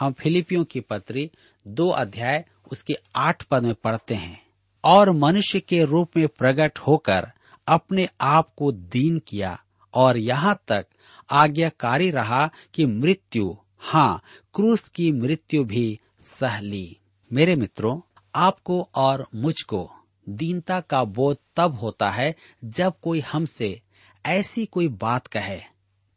हम 0.00 0.12
फिलिपियों 0.12 0.64
की 0.64 0.80
पत्री 0.80 1.30
दो 1.66 1.88
अध्याय 1.88 2.44
उसके 2.72 2.96
आठ 3.16 3.42
पद 3.42 3.62
में 3.62 3.74
पढ़ते 3.74 4.14
हैं। 4.14 4.47
और 4.84 5.10
मनुष्य 5.10 5.60
के 5.60 5.84
रूप 5.84 6.10
में 6.16 6.28
प्रकट 6.28 6.78
होकर 6.78 7.26
अपने 7.68 8.08
आप 8.20 8.54
को 8.56 8.72
दीन 8.72 9.18
किया 9.18 9.62
और 9.94 10.16
यहाँ 10.16 10.62
तक 10.68 10.86
आज्ञाकारी 11.30 12.10
रहा 12.10 12.50
कि 12.74 12.86
मृत्यु 12.86 13.56
हाँ 13.78 14.22
क्रूस 14.54 14.88
की 14.88 15.12
मृत्यु 15.12 15.64
भी 15.64 16.00
सह 16.22 16.60
ली। 16.60 16.96
मेरे 17.32 17.56
मित्रों, 17.56 18.00
आपको 18.34 18.88
और 18.94 19.26
मुझको 19.34 19.90
दीनता 20.28 20.80
का 20.80 21.04
बोध 21.04 21.36
तब 21.56 21.74
होता 21.74 22.10
है 22.10 22.34
जब 22.64 22.92
कोई 23.02 23.20
हमसे 23.20 23.82
ऐसी 24.26 24.66
कोई 24.66 24.88
बात 24.88 25.26
कहे। 25.26 25.60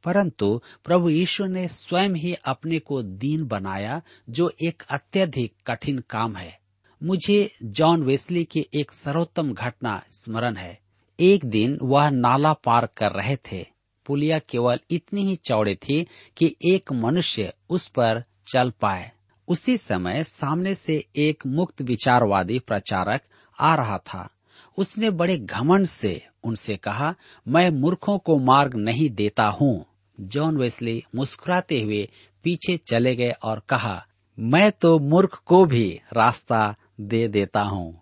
परंतु 0.03 0.61
प्रभु 0.83 1.09
यीशु 1.09 1.45
ने 1.45 1.67
स्वयं 1.67 2.09
ही 2.09 2.33
अपने 2.33 2.79
को 2.79 3.03
दीन 3.03 3.43
बनाया, 3.43 4.01
जो 4.29 4.51
एक 4.63 4.83
अत्यधिक 4.89 5.53
कठिन 5.67 6.03
काम 6.09 6.35
है। 6.35 6.60
मुझे 7.03 7.51
जॉन 7.63 8.03
वेस्ली 8.03 8.43
की 8.43 8.67
एक 8.73 8.91
सर्वोत्तम 8.91 9.53
घटना 9.53 10.03
स्मरण 10.11 10.55
है। 10.55 10.79
एक 11.19 11.45
दिन 11.45 11.79
वह 11.81 12.09
नाला 12.09 12.53
पार 12.53 12.89
कर 12.97 13.11
रहे 13.11 13.35
थे। 13.35 13.65
पुलिया 14.05 14.39
केवल 14.39 14.79
इतनी 14.91 15.21
ही 15.21 15.35
चौड़े 15.35 15.75
थी 15.75 16.07
कि 16.37 16.55
एक 16.71 16.91
मनुष्य 16.91 17.53
उस 17.69 17.87
पर 17.87 18.23
चल 18.53 18.73
पाए। 18.81 19.11
उसी 19.47 19.77
समय 19.77 20.23
सामने 20.23 20.75
से 20.75 21.05
एक 21.15 21.47
मुक्त 21.47 21.81
विचारवादी 21.81 22.59
प्रचारक 22.59 23.21
आ 23.59 23.75
रहा 23.75 23.97
था। 23.97 24.29
उसने 24.77 25.09
बड़े 25.09 25.37
घमंड 25.37 25.85
से 25.85 26.25
उनसे 26.43 26.77
कहा, 26.77 27.15
मैं 27.47 27.69
मूर्खों 27.69 28.17
को 28.17 28.37
मार्ग 28.37 28.75
नहीं 28.75 29.09
देता 29.09 29.43
हूँ। 29.43 29.85
जॉन 30.19 30.57
वेस्ली 30.57 31.03
मुस्कुराते 31.15 31.81
हुए 31.81 32.09
पीछे 32.43 32.77
चले 32.77 33.15
गए 33.15 33.31
और 33.31 33.61
कहा, 33.69 34.05
मैं 34.39 34.71
तो 34.71 34.99
मूर्ख 34.99 35.41
को 35.45 35.65
भी 35.65 35.99
रास्ता 36.13 36.75
दे 37.01 37.27
देता 37.27 37.61
हूँ। 37.61 38.01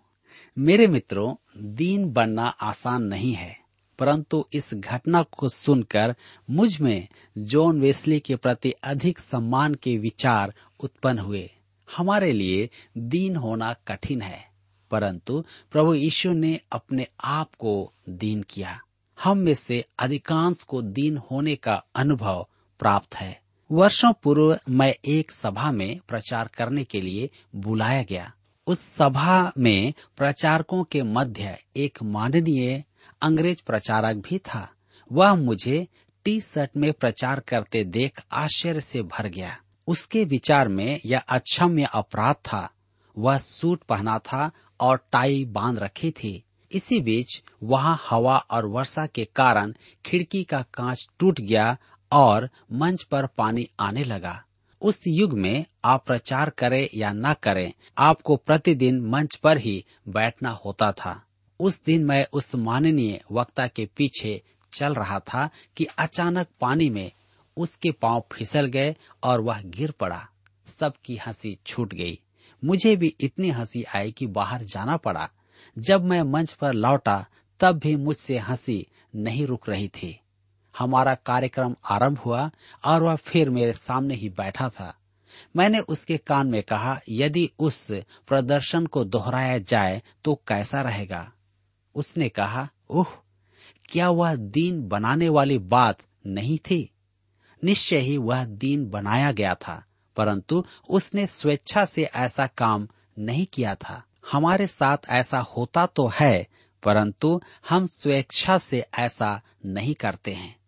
मेरे 0.56 0.86
मित्रों, 0.86 1.34
दीन 1.74 2.12
बनना 2.12 2.46
आसान 2.46 3.02
नहीं 3.02 3.32
है, 3.32 3.56
परंतु 3.98 4.44
इस 4.52 4.70
घटना 4.74 5.22
को 5.22 5.48
सुनकर 5.48 6.14
मुझमें 6.50 7.08
जॉन 7.36 7.80
वेस्ली 7.80 8.18
के 8.20 8.36
प्रति 8.36 8.70
अधिक 8.84 9.18
सम्मान 9.18 9.74
के 9.74 9.96
विचार 9.98 10.54
उत्पन्न 10.80 11.18
हुए। 11.18 11.48
हमारे 11.88 12.32
लिए 12.32 12.68
दीन 12.98 13.36
होना 13.36 13.72
कठिन 13.88 14.22
है, 14.22 14.44
परंतु 14.90 15.44
प्रभु 15.72 15.94
यीशु 15.94 16.32
ने 16.32 16.58
अपने 16.72 17.06
आप 17.24 17.54
को 17.54 17.92
दीन 18.08 18.42
किया। 18.42 18.78
हम 19.18 19.38
में 19.38 19.54
से 19.54 19.84
अधिकांश 19.98 20.62
को 20.62 20.82
दीन 20.82 21.16
होने 21.30 21.54
का 21.56 21.74
अनुभव 21.94 22.46
प्राप्त 22.80 23.14
है। 23.14 23.40
वर्षों 23.70 24.12
पूर्व 24.22 24.58
मैं 24.68 24.92
एक 25.04 25.30
सभा 25.30 25.70
में 25.72 26.00
प्रचार 26.08 26.50
करने 26.54 26.84
के 26.84 27.00
लिए 27.00 27.30
बुलाया 27.56 28.02
गया। 28.02 28.32
उस 28.70 28.80
सभा 28.80 29.52
में 29.58 29.94
प्रचारकों 30.16 30.84
के 30.84 31.02
मध्य 31.02 31.58
एक 31.76 31.98
माननीय 32.02 32.84
अंग्रेज़ 33.22 33.62
प्रचारक 33.66 34.16
भी 34.16 34.38
था। 34.38 34.72
वह 35.12 35.34
मुझे 35.34 35.88
टी 36.24 36.40
शर्ट 36.40 36.70
में 36.76 36.92
प्रचार 36.92 37.40
करते 37.40 37.84
देख 37.84 38.22
आश्चर्य 38.32 38.80
से 38.80 39.02
भर 39.02 39.26
गया। 39.26 39.58
उसके 39.86 40.24
विचार 40.24 40.68
में 40.68 41.00
यह 41.06 41.18
अक्षम्य 41.18 41.88
अपराध 41.94 42.34
था। 42.34 42.70
वह 43.18 43.38
सूट 43.38 43.82
पहना 43.82 44.18
था 44.18 44.50
और 44.80 45.06
टाई 45.12 45.44
बाँध 45.44 45.78
रखी 45.78 46.10
थी। 46.10 46.44
इसी 46.72 47.00
बीच 47.00 47.42
वहाँ 47.62 48.00
हवा 48.10 48.38
और 48.38 48.66
वर्षा 48.66 49.06
के 49.06 49.24
कारण 49.24 49.74
खिड़की 50.06 50.44
का 50.44 50.62
कांच 50.62 51.08
टूट 51.18 51.40
गया 51.40 51.76
और 52.12 52.50
मंच 52.72 53.02
पर 53.02 53.26
पानी 53.26 53.68
आने 53.80 54.04
लगा। 54.04 54.44
उस 54.82 55.02
युग 55.06 55.32
में 55.32 55.64
आप 55.84 56.06
प्रचार 56.06 56.50
करें 56.50 56.88
या 56.94 57.12
न 57.12 57.34
करें, 57.34 57.72
आपको 57.98 58.36
प्रतिदिन 58.36 59.00
मंच 59.00 59.36
पर 59.36 59.58
ही 59.58 59.84
बैठना 60.08 60.50
होता 60.50 60.92
था। 60.92 61.26
उस 61.60 61.84
दिन 61.84 62.04
मैं 62.04 62.26
उस 62.32 62.54
माननीय 62.54 63.20
वक्ता 63.32 63.66
के 63.66 63.88
पीछे 63.96 64.42
चल 64.72 64.94
रहा 64.94 65.20
था 65.20 65.50
कि 65.76 65.84
अचानक 65.84 66.46
पानी 66.60 66.90
में 66.90 67.12
उसके 67.56 67.90
पाँव 67.90 68.24
फिसल 68.32 68.66
गए 68.66 68.96
और 69.22 69.40
वह 69.40 69.62
गिर 69.62 69.90
पड़ा। 69.90 70.28
सबकी 70.80 71.16
हँसी 71.16 71.58
छूट 71.66 71.94
गई। 71.94 72.20
मुझे 72.64 72.96
भी 72.96 73.16
इतनी 73.20 73.50
हँसी 73.50 73.82
आई 73.82 74.12
कि 74.12 74.26
बाहर 74.26 74.64
जाना 74.64 74.96
पड़ा। 74.96 75.30
जब 75.78 76.04
मैं 76.04 76.22
मंच 76.22 76.52
पर 76.52 76.72
लौटा, 76.72 77.26
तब 77.60 77.78
भी 77.78 77.96
मुझसे 77.96 78.38
हँसी 78.38 78.86
नहीं 79.16 79.46
रुक 79.46 79.68
रही 79.68 79.88
थी। 79.88 80.19
हमारा 80.80 81.14
कार्यक्रम 81.14 81.74
आरंभ 81.84 82.18
हुआ 82.18 82.50
और 82.84 83.02
वह 83.02 83.16
फिर 83.16 83.50
मेरे 83.50 83.72
सामने 83.72 84.14
ही 84.14 84.28
बैठा 84.28 84.68
था। 84.68 84.94
मैंने 85.56 85.78
उसके 85.78 86.16
कान 86.16 86.46
में 86.46 86.62
कहा, 86.62 87.00
यदि 87.08 87.50
उस 87.58 87.86
प्रदर्शन 88.28 88.86
को 88.86 89.04
दोहराया 89.04 89.58
जाए 89.58 90.02
तो 90.24 90.34
कैसा 90.48 90.82
रहेगा? 90.82 91.32
उसने 91.94 92.28
कहा, 92.28 92.68
ओह, 92.90 93.06
क्या 93.88 94.10
वह 94.10 94.34
दीन 94.34 94.88
बनाने 94.88 95.28
वाली 95.28 95.58
बात 95.58 95.98
नहीं 96.26 96.58
थी? 96.58 96.90
निश्चय 97.64 97.98
ही 97.98 98.16
वह 98.18 98.44
दीन 98.44 98.90
बनाया 98.90 99.32
गया 99.32 99.54
था, 99.54 99.84
परंतु 100.16 100.64
उसने 100.88 101.26
स्वेच्छा 101.26 101.84
से 101.84 102.02
ऐसा 102.04 102.46
काम 102.46 102.88
नहीं 103.18 103.46
किया 103.46 103.74
था। 103.74 104.02
हमारे 104.32 104.66
साथ 104.66 104.98
ऐसा 105.10 105.40
होता 105.40 105.86
तो 105.86 106.10
है, 106.14 106.46
परंतु 106.82 107.40
हम 107.68 107.86
स्वेच्छा 107.86 108.58
से 108.58 108.84
ऐसा 108.98 109.40
नहीं 109.66 109.94
करते 109.94 110.32
हैं। 110.32 110.59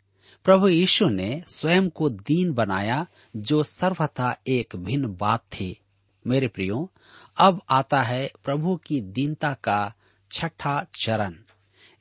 प्रभु 0.44 0.68
यीशु 0.68 1.09
ने 1.09 1.42
स्वयं 1.48 1.88
को 1.88 2.11
दीन 2.11 2.52
बनाया, 2.52 3.07
जो 3.37 3.62
सर्वथा 3.62 4.37
एक 4.48 4.76
भिन्न 4.76 5.16
बात 5.16 5.40
थी। 5.40 5.81
मेरे 6.26 6.48
प्रियो, 6.48 6.90
अब 7.37 7.61
आता 7.70 8.02
है 8.02 8.31
प्रभु 8.44 8.76
की 8.76 9.00
दीनता 9.00 9.52
का 9.55 9.94
छठा 10.31 10.87
चरण। 11.00 11.35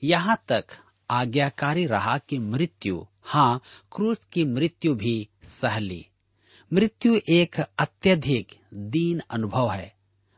यहाँ 0.03 0.43
तक 0.47 0.65
आज्ञाकारी 1.09 1.85
रहा 1.85 2.17
कि 2.17 2.39
मृत्यु 2.39 3.05
हाँ 3.21 3.61
क्रूस 3.95 4.27
की 4.33 4.45
मृत्यु 4.45 4.95
भी 4.95 5.29
सहली 5.47 6.05
मृत्यु 6.73 7.19
एक 7.29 7.59
अत्यधिक 7.59 8.47
दीन 8.73 9.21
अनुभव 9.31 9.71
है। 9.71 9.93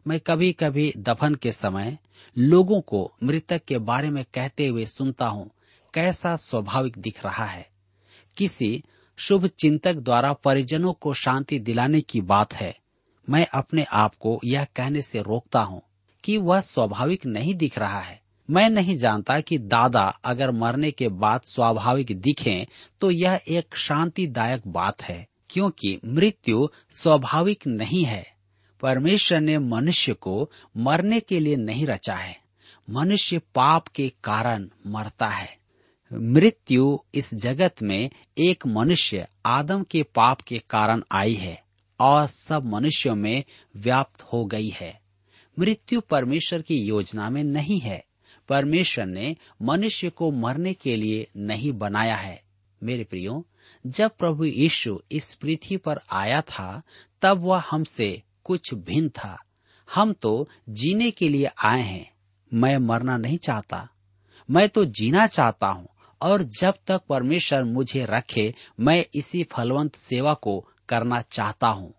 मैं 0.08 0.20
कभी 0.20 0.54
कभी 0.54 0.94
दफन 0.98 1.36
के 1.36 1.52
समय 1.52 1.98
लोगों 2.38 2.82
को 2.82 3.14
मृतक 3.24 3.62
के 3.68 3.78
बारे 3.78 4.10
में 4.10 4.26
कहते 4.34 4.68
हुए 4.68 4.86
सुनता 4.86 5.28
हूँ, 5.28 5.50
कैसा 5.94 6.36
स्वाभाविक 6.36 6.98
दिख 6.98 7.26
रहा 7.26 7.46
है। 7.46 7.73
किसी 8.38 8.84
शुभ 9.20 9.46
चिंतक 9.60 9.96
द्वारा 9.96 10.34
परिजनों 10.34 10.94
को 10.94 11.14
शांति 11.14 11.60
दिलाने 11.60 12.02
की 12.02 12.22
बात 12.22 12.54
है। 12.54 12.76
मैं 13.28 13.46
अपने 13.54 13.86
आप 13.94 14.16
को 14.16 14.40
यह 14.46 14.64
कहने 14.76 15.02
से 15.02 15.22
रोकता 15.22 15.62
हूँ 15.62 15.82
कि 16.24 16.38
वह 16.38 16.62
स्वाभाविक 16.62 17.26
नहीं 17.26 17.54
दिख 17.56 17.78
रहा 17.78 18.00
है। 18.00 18.22
मैं 18.50 18.70
नहीं 18.70 18.98
जानता 18.98 19.40
कि 19.40 19.58
दादा 19.58 20.06
अगर 20.26 20.52
मरने 20.52 20.92
के 20.92 21.08
बाद 21.08 21.42
स्वाभाविक 21.46 22.12
दिखें 22.22 22.66
तो 23.02 23.12
यह 23.12 23.40
एक 23.48 23.76
शांतिदायक 23.76 24.68
बात 24.68 25.02
है, 25.04 25.28
क्योंकि 25.50 26.00
मृत्यु 26.06 26.68
स्वाभाविक 26.92 27.68
नहीं 27.68 28.04
है। 28.04 28.26
परमेश्वर 28.82 29.40
ने 29.40 29.58
मनुष्य 29.58 30.14
को 30.14 30.50
मरने 30.78 31.20
के 31.20 31.40
लिए 31.40 31.56
नहीं 31.56 31.86
रचा 31.88 32.16
है। 32.16 32.38
मनुष्य 32.90 33.38
पाप 33.56 33.88
के 33.88 34.12
कारण 34.24 34.70
मरता 34.88 35.28
है। 35.28 35.63
मृत्यु 36.14 37.00
इस 37.16 37.34
जगत 37.34 37.76
में 37.84 38.10
एक 38.38 38.68
मनुष्य 38.68 39.28
आदम 39.46 39.84
के 39.84 40.04
पाप 40.04 40.42
के 40.42 40.58
कारण 40.58 41.04
आई 41.12 41.34
है 41.34 41.64
और 42.00 42.28
सब 42.28 42.66
मनुष्यों 42.66 43.16
में 43.16 43.44
व्याप्त 43.76 44.22
हो 44.22 44.46
गई 44.46 44.70
है। 44.70 45.02
मृत्यु 45.60 46.02
परमेश्वर 46.02 46.62
की 46.62 46.78
योजना 46.78 47.30
में 47.30 47.44
नहीं 47.44 47.80
है। 47.80 48.06
परमेश्वर 48.50 49.06
ने 49.06 49.36
मनुष्य 49.62 50.10
को 50.10 50.32
मरने 50.32 50.74
के 50.74 50.96
लिए 50.96 51.28
नहीं 51.38 51.72
बनाया 51.72 52.16
है। 52.16 52.44
मेरे 52.84 53.04
प्रियो, 53.04 53.46
जब 53.88 54.12
प्रभु 54.12 54.46
यीशु 54.46 55.02
इस 55.12 55.34
पृथ्वी 55.34 55.78
पर 55.78 56.00
आया 56.12 56.42
था, 56.42 56.82
तब 57.22 57.38
वह 57.40 57.64
हमसे 57.72 58.24
कुछ 58.44 58.74
भिन्न 58.74 59.10
था। 59.10 59.44
हम 59.96 60.14
तो 60.14 60.50
जीने 60.70 61.12
के 61.12 61.30
लिए 61.30 61.46
आए 61.64 61.82
हैं। 61.82 62.12
मैं 62.54 62.78
मरना 62.78 63.18
नहीं 63.18 63.38
चाहता। 63.38 63.90
मैं 64.50 64.70
तो 64.70 64.86
जीना 64.86 65.28
चाहता 65.28 65.68
हूँ। 65.68 65.88
और 66.24 66.44
जब 66.44 66.74
तक 66.88 67.02
परमेश्वर 67.10 67.64
मुझे 67.64 68.06
रखे, 68.06 68.56
मैं 68.80 69.06
इसी 69.16 69.44
फलवंत 69.44 69.96
सेवा 69.96 70.34
को 70.34 70.70
करना 70.90 71.22
चाहता 71.22 71.68
हूँ। 71.68 71.94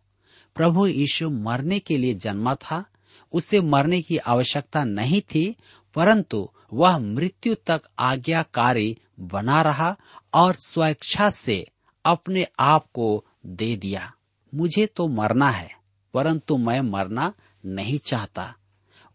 प्रभु 0.55 0.87
यीशु 0.87 1.31
मरने 1.31 1.79
के 1.79 1.97
लिए 1.97 2.15
जन्मा 2.15 2.55
था। 2.55 2.85
उसे 3.33 3.61
मरने 3.61 4.03
की 4.03 4.17
आवश्यकता 4.17 4.85
नहीं 4.85 5.21
थी, 5.21 5.57
परंतु 5.95 6.51
वह 6.73 6.99
मृत्यु 6.99 7.55
तक 7.55 7.83
आज्ञाकारी 7.99 8.99
बना 9.21 9.63
रहा 9.63 9.97
और 10.35 10.55
स्वेच्छा 10.55 11.31
से 11.31 11.67
अपने 12.05 12.47
आप 12.61 12.87
को 12.95 13.25
दे 13.47 13.77
दिया। 13.77 14.13
मुझे 14.55 14.87
तो 14.87 15.09
मरना 15.09 15.51
है, 15.51 15.71
परंतु 16.15 16.57
मैं 16.57 16.81
मरना 16.81 17.33
नहीं 17.67 17.99
चाहता। 17.99 18.55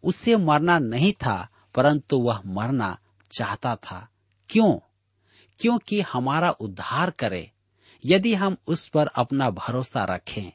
उसे 0.03 0.37
मरना 0.37 0.79
नहीं 0.79 1.13
था, 1.13 1.47
परंतु 1.75 2.17
वह 2.17 2.41
मरना 2.45 2.97
चाहता 3.37 3.75
था। 3.75 4.07
क्यों? 4.49 4.79
क्योंकि 5.59 6.01
हमारा 6.03 6.49
उद्धार 6.51 7.09
करे, 7.09 7.49
यदि 8.03 8.33
हम 8.33 8.57
उस 8.67 8.87
पर 8.87 9.07
अपना 9.15 9.49
भरोसा 9.51 10.03
रखें। 10.05 10.51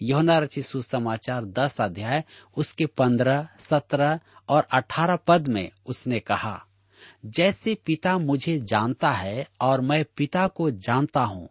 यौना 0.00 0.38
रचित 0.38 0.64
सुसमाचार 0.64 1.44
दस 1.44 1.80
अध्याय, 1.80 2.22
उसके 2.56 2.86
पंद्रह, 2.88 3.48
सत्रह 3.60 4.18
और 4.48 4.66
अठारह 4.72 5.16
पद 5.26 5.48
में 5.48 5.70
उसने 5.86 6.20
कहा, 6.20 6.64
जैसे 7.26 7.74
पिता 7.86 8.16
मुझे 8.18 8.58
जानता 8.60 9.10
है 9.10 9.46
और 9.60 9.80
मैं 9.80 10.04
पिता 10.16 10.46
को 10.48 10.70
जानता 10.70 11.22
हूँ, 11.22 11.48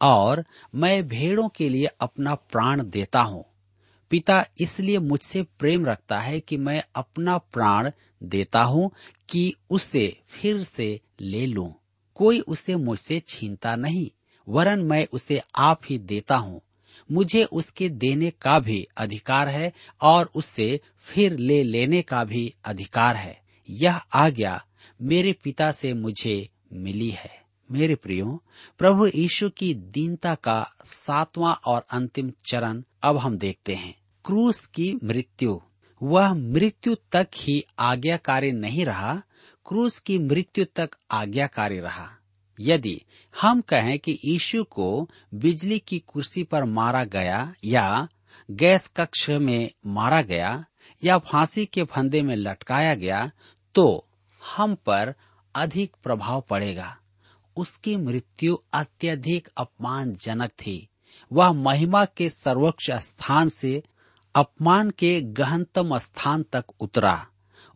और 0.00 0.44
मैं 0.74 1.06
भेड़ों 1.08 1.48
के 1.48 1.68
लिए 1.68 1.86
अपना 2.00 2.34
प्राण 2.34 2.82
देता 2.82 3.20
हूँ। 3.20 3.44
पिता 4.10 4.44
इसलिए 4.60 4.98
मुझसे 4.98 5.42
प्रेम 5.58 5.86
रखता 5.86 6.18
है 6.20 6.40
कि 6.40 6.56
मैं 6.56 6.82
अपना 6.96 7.38
प्राण 7.38 7.90
देता 8.22 8.62
हूँ 8.62 8.90
कि 9.28 9.52
उसे 9.70 10.06
फिर 10.28 10.62
से 10.64 11.00
ले 11.20 11.46
लूँ। 11.46 11.72
कोई 12.14 12.40
उसे 12.40 12.76
मुझसे 12.76 13.22
छीनता 13.28 13.76
नहीं, 13.76 14.10
वरन 14.48 14.80
मैं 14.80 15.06
उसे 15.12 15.42
आप 15.56 15.80
ही 15.90 15.98
देता 15.98 16.36
हूँ। 16.36 16.60
मुझे 17.12 17.44
उसके 17.44 17.88
देने 17.88 18.30
का 18.30 18.60
भी 18.60 18.86
अधिकार 18.96 19.48
है 19.48 19.72
और 20.00 20.30
उससे 20.34 20.80
फिर 20.98 21.36
ले 21.36 21.62
लेने 21.62 22.02
का 22.02 22.24
भी 22.24 22.54
अधिकार 22.64 23.16
है। 23.16 23.40
यह 23.70 23.96
आज्ञा 23.96 24.64
मेरे 25.02 25.32
पिता 25.32 25.72
से 25.72 25.94
मुझे 25.94 26.48
मिली 26.72 27.10
है। 27.10 27.44
मेरे 27.70 27.94
प्रियो, 27.94 28.42
प्रभु 28.78 29.06
यीशु 29.06 29.50
की 29.50 29.74
दीनता 29.74 30.34
का 30.34 30.74
सातवां 30.84 31.54
और 31.54 31.84
अंतिम 31.90 32.32
चरण 32.44 32.82
अब 33.02 33.16
हम 33.16 33.38
देखते 33.38 33.74
हैं। 33.74 33.94
क्रूस 34.24 34.66
की 34.66 34.98
मृत्यु। 35.04 35.60
वह 36.02 36.34
मृत्यु 36.34 36.94
तक 37.12 37.28
ही 37.36 37.64
आज्ञाकारी 37.78 38.52
नहीं 38.52 38.84
रहा 38.84 39.22
क्रूस 39.66 39.98
की 39.98 40.18
मृत्यु 40.18 40.64
तक 40.64 40.90
आज्ञाकारी 41.10 41.78
रहा। 41.78 42.08
यदि 42.60 43.00
हम 43.40 43.60
कहें 43.60 43.98
कि 43.98 44.18
यीशु 44.24 44.64
को 44.64 45.10
बिजली 45.34 45.78
की 45.78 45.98
कुर्सी 45.98 46.42
पर 46.42 46.64
मारा 46.64 47.04
गया 47.04 47.54
या 47.64 48.08
गैस 48.50 48.90
कक्ष 48.96 49.30
में 49.30 49.70
मारा 49.86 50.22
गया 50.22 50.64
या 51.04 51.18
फांसी 51.18 51.66
के 51.66 51.84
फंदे 51.84 52.22
में 52.22 52.36
लटकाया 52.36 52.94
गया 52.94 53.30
तो 53.74 54.08
हम 54.42 54.74
पर 54.74 55.14
अधिक 55.54 55.96
प्रभाव 56.02 56.40
पड़ेगा। 56.40 56.96
उसकी 57.56 57.96
मृत्यु 57.96 58.56
अत्यधिक 58.72 59.48
अपमानजनक 59.56 60.50
थी। 60.50 60.88
वह 61.32 61.52
महिमा 61.52 62.04
के 62.04 62.28
सर्वोच्च 62.28 62.90
स्थान 62.90 63.48
से 63.48 63.82
अपमान 64.34 64.90
के 64.90 65.20
गहनतम 65.20 65.98
स्थान 65.98 66.42
तक 66.42 66.64
उतरा। 66.80 67.26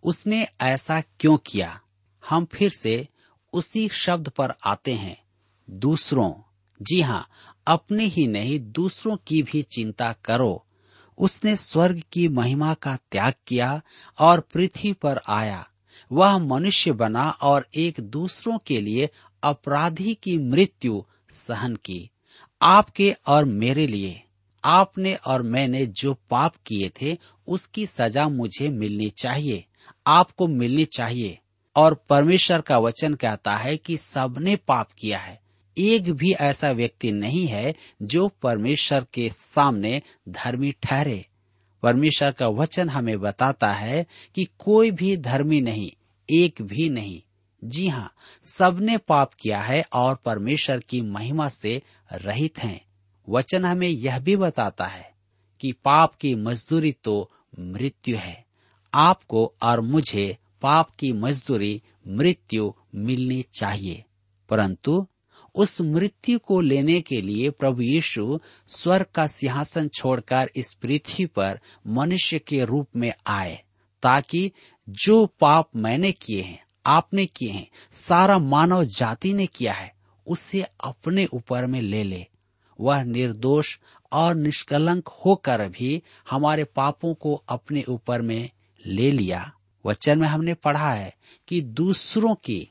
उसने 0.03 0.47
ऐसा 0.61 1.01
क्यों 1.01 1.37
किया? 1.37 1.81
हम 2.29 2.45
फिर 2.45 2.71
से 2.71 3.09
उसी 3.53 3.89
शब्द 3.89 4.29
पर 4.29 4.53
आते 4.67 4.95
हैं। 4.95 5.23
दूसरों, 5.71 6.33
जी 6.83 7.01
हाँ 7.01 7.29
अपने 7.67 8.05
ही 8.05 8.27
नहीं, 8.27 8.61
दूसरों 8.61 9.17
की 9.17 9.43
भी 9.43 9.63
चिंता 9.63 10.13
करो। 10.13 10.65
उसने 11.19 11.57
स्वर्ग 11.57 12.03
की 12.13 12.29
महिमा 12.29 12.75
का 12.75 12.97
त्याग 12.97 13.35
किया 13.47 13.83
और 14.19 14.41
पृथ्वी 14.41 14.93
पर 14.93 15.21
आया। 15.29 15.69
वह 16.13 16.39
मनुष्य 16.39 16.93
बना 16.93 17.31
और 17.31 17.69
एक 17.75 18.01
दूसरों 18.01 18.59
के 18.59 18.81
लिए 18.81 19.11
अपराधी 19.43 20.15
की 20.15 20.39
मृत्यु 20.39 21.05
सहन 21.33 21.77
की, 21.77 22.11
आपके 22.63 23.15
और 23.27 23.45
मेरे 23.45 23.87
लिए। 23.87 24.23
आपने 24.65 25.15
और 25.15 25.43
मैंने 25.43 25.87
जो 25.87 26.15
पाप 26.15 26.55
किए 26.67 26.93
थे, 27.03 27.19
उसकी 27.47 27.87
सजा 27.87 28.29
मुझे 28.29 28.69
मिलनी 28.69 29.11
चाहिए। 29.11 29.65
आपको 30.09 30.47
मिलनी 30.47 30.85
चाहिए। 30.85 31.39
और 31.77 31.95
परमेश्वर 31.95 32.61
का 32.61 32.79
वचन 32.79 33.15
कहता 33.15 33.57
है 33.57 33.77
कि 33.77 33.97
सबने 33.97 34.57
पाप 34.57 34.93
किया 34.99 35.19
है। 35.19 35.41
एक 35.79 36.13
भी 36.13 36.33
ऐसा 36.33 36.71
व्यक्ति 36.71 37.13
नहीं 37.13 37.47
है 37.47 37.75
जो 38.03 38.29
परमेश्वर 38.29 39.07
के 39.15 39.33
सामने 39.39 40.03
धर्मी 40.29 40.73
ठहरे। 40.83 41.27
परमेश्वर 41.83 42.33
का 42.33 42.49
वचन 42.49 42.89
हमें 42.89 43.21
बताता 43.21 43.73
है 43.73 44.07
कि 44.35 44.49
कोई 44.59 44.91
भी 44.91 45.17
धर्मी 45.17 45.61
नहीं, 45.61 45.91
एक 46.31 46.63
भी 46.63 46.89
नहीं। 46.89 47.23
जी 47.65 47.89
हाँ 47.89 48.13
सबने 48.45 48.99
पाप 48.99 49.35
किया 49.35 49.61
है 49.61 49.85
और 49.93 50.15
परमेश्वर 50.15 50.79
की 50.79 51.03
महिमा 51.03 51.49
से 51.49 51.83
रहित 52.13 52.59
हैं। 52.59 52.85
वचन 53.29 53.65
हमें 53.65 53.89
यह 53.89 54.19
भी 54.19 54.37
बताता 54.37 54.87
है 54.87 55.15
कि 55.61 55.73
पाप 55.73 56.15
की 56.15 56.35
मजदूरी 56.35 56.93
तो 56.93 57.31
मृत्यु 57.61 58.17
है। 58.17 58.48
आपको 58.95 59.55
और 59.63 59.81
मुझे 59.81 60.39
पाप 60.63 60.91
की 60.91 61.13
मजदूरी, 61.13 61.83
मृत्यु 62.09 62.73
मिलनी 62.95 63.45
चाहिए। 63.59 64.05
परंतु 64.49 65.07
उस 65.55 65.81
मृत्यु 65.81 66.39
को 66.39 66.61
लेने 66.61 67.01
के 67.01 67.21
लिए 67.21 67.51
प्रभु 67.51 67.83
यीशु 67.83 68.41
स्वर्ग 68.69 69.07
का 69.15 69.27
सिंहासन 69.27 69.89
छोड़कर 69.89 70.51
इस 70.57 70.73
पृथ्वी 70.73 71.27
पर 71.27 71.61
मनुष्य 71.87 72.39
के 72.39 72.65
रूप 72.65 72.89
में 72.97 73.13
आए, 73.27 73.63
ताकि 74.03 74.53
जो 74.89 75.27
पाप 75.27 75.71
मैंने 75.77 76.13
किए 76.13 76.43
हैं, 76.43 76.65
आपने 76.87 77.27
किए 77.27 77.51
हैं, 77.51 77.71
सारा 77.93 78.39
मानव 78.39 78.85
जाति 78.85 79.35
ने 79.35 79.47
किया 79.47 79.73
है, 79.73 79.95
उसे 80.27 80.63
अपने 80.63 81.27
ऊपर 81.27 81.67
में 81.67 81.81
ले 81.81 82.05
ले। 82.05 82.27
वह 82.81 83.03
निर्दोष 83.03 83.79
और 84.13 84.35
निष्कलंक 84.35 85.09
होकर 85.09 85.69
भी 85.69 86.03
हमारे 86.31 86.65
पापों 86.65 87.15
को 87.15 87.45
अपने 87.49 87.85
ऊपर 87.89 88.23
में 88.23 88.51
ले 88.89 89.11
लिया। 89.11 89.53
वचन 89.85 90.19
में 90.19 90.29
हमने 90.29 90.55
पढ़ा 90.55 90.93
है 90.93 91.15
कि 91.49 91.61
दूसरों 91.61 92.35
की 92.35 92.69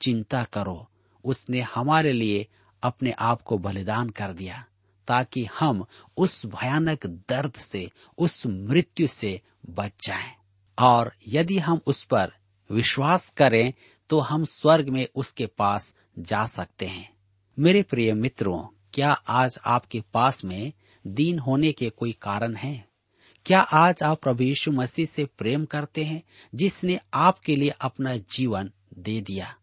चिंता 0.00 0.42
करो। 0.44 0.88
उसने 1.24 1.60
हमारे 1.60 2.12
लिए 2.12 2.46
अपने 2.82 3.10
आप 3.10 3.42
को 3.42 3.58
बलिदान 3.58 4.10
कर 4.10 4.32
दिया, 4.32 4.64
ताकि 5.08 5.44
हम 5.58 5.84
उस 6.16 6.46
भयानक 6.46 7.06
दर्द 7.06 7.52
से, 7.52 7.90
उस 8.18 8.46
मृत्यु 8.46 9.06
से 9.06 9.40
बच 9.70 9.92
जाएँ। 10.06 10.34
और 10.78 11.12
यदि 11.28 11.58
हम 11.58 11.80
उस 11.86 12.02
पर 12.04 12.32
विश्वास 12.70 13.28
करें 13.30 13.72
तो 14.10 14.20
हम 14.20 14.44
स्वर्ग 14.44 14.88
में 14.88 15.06
उसके 15.14 15.46
पास 15.46 15.92
जा 16.18 16.46
सकते 16.46 16.86
हैं। 16.86 17.12
मेरे 17.58 17.82
प्रिय 17.82 18.14
मित्रों, 18.14 18.66
क्या 18.94 19.12
आज 19.12 19.58
आपके 19.64 20.02
पास 20.14 20.44
में 20.44 20.72
दीन 21.06 21.38
होने 21.38 21.72
के 21.72 21.90
कोई 21.90 22.12
कारण 22.12 22.54
हैं? 22.54 22.89
क्या 23.46 23.60
आज 23.60 24.02
आप 24.02 24.20
प्रभु 24.22 24.42
यीशु 24.42 24.72
मसीह 24.72 25.06
से 25.06 25.24
प्रेम 25.24 25.64
करते 25.64 26.04
हैं 26.04 26.22
जिसने 26.54 26.98
आपके 27.14 27.56
लिए 27.56 27.68
अपना 27.68 28.16
जीवन 28.16 28.70
दे 28.98 29.20
दिया 29.20 29.56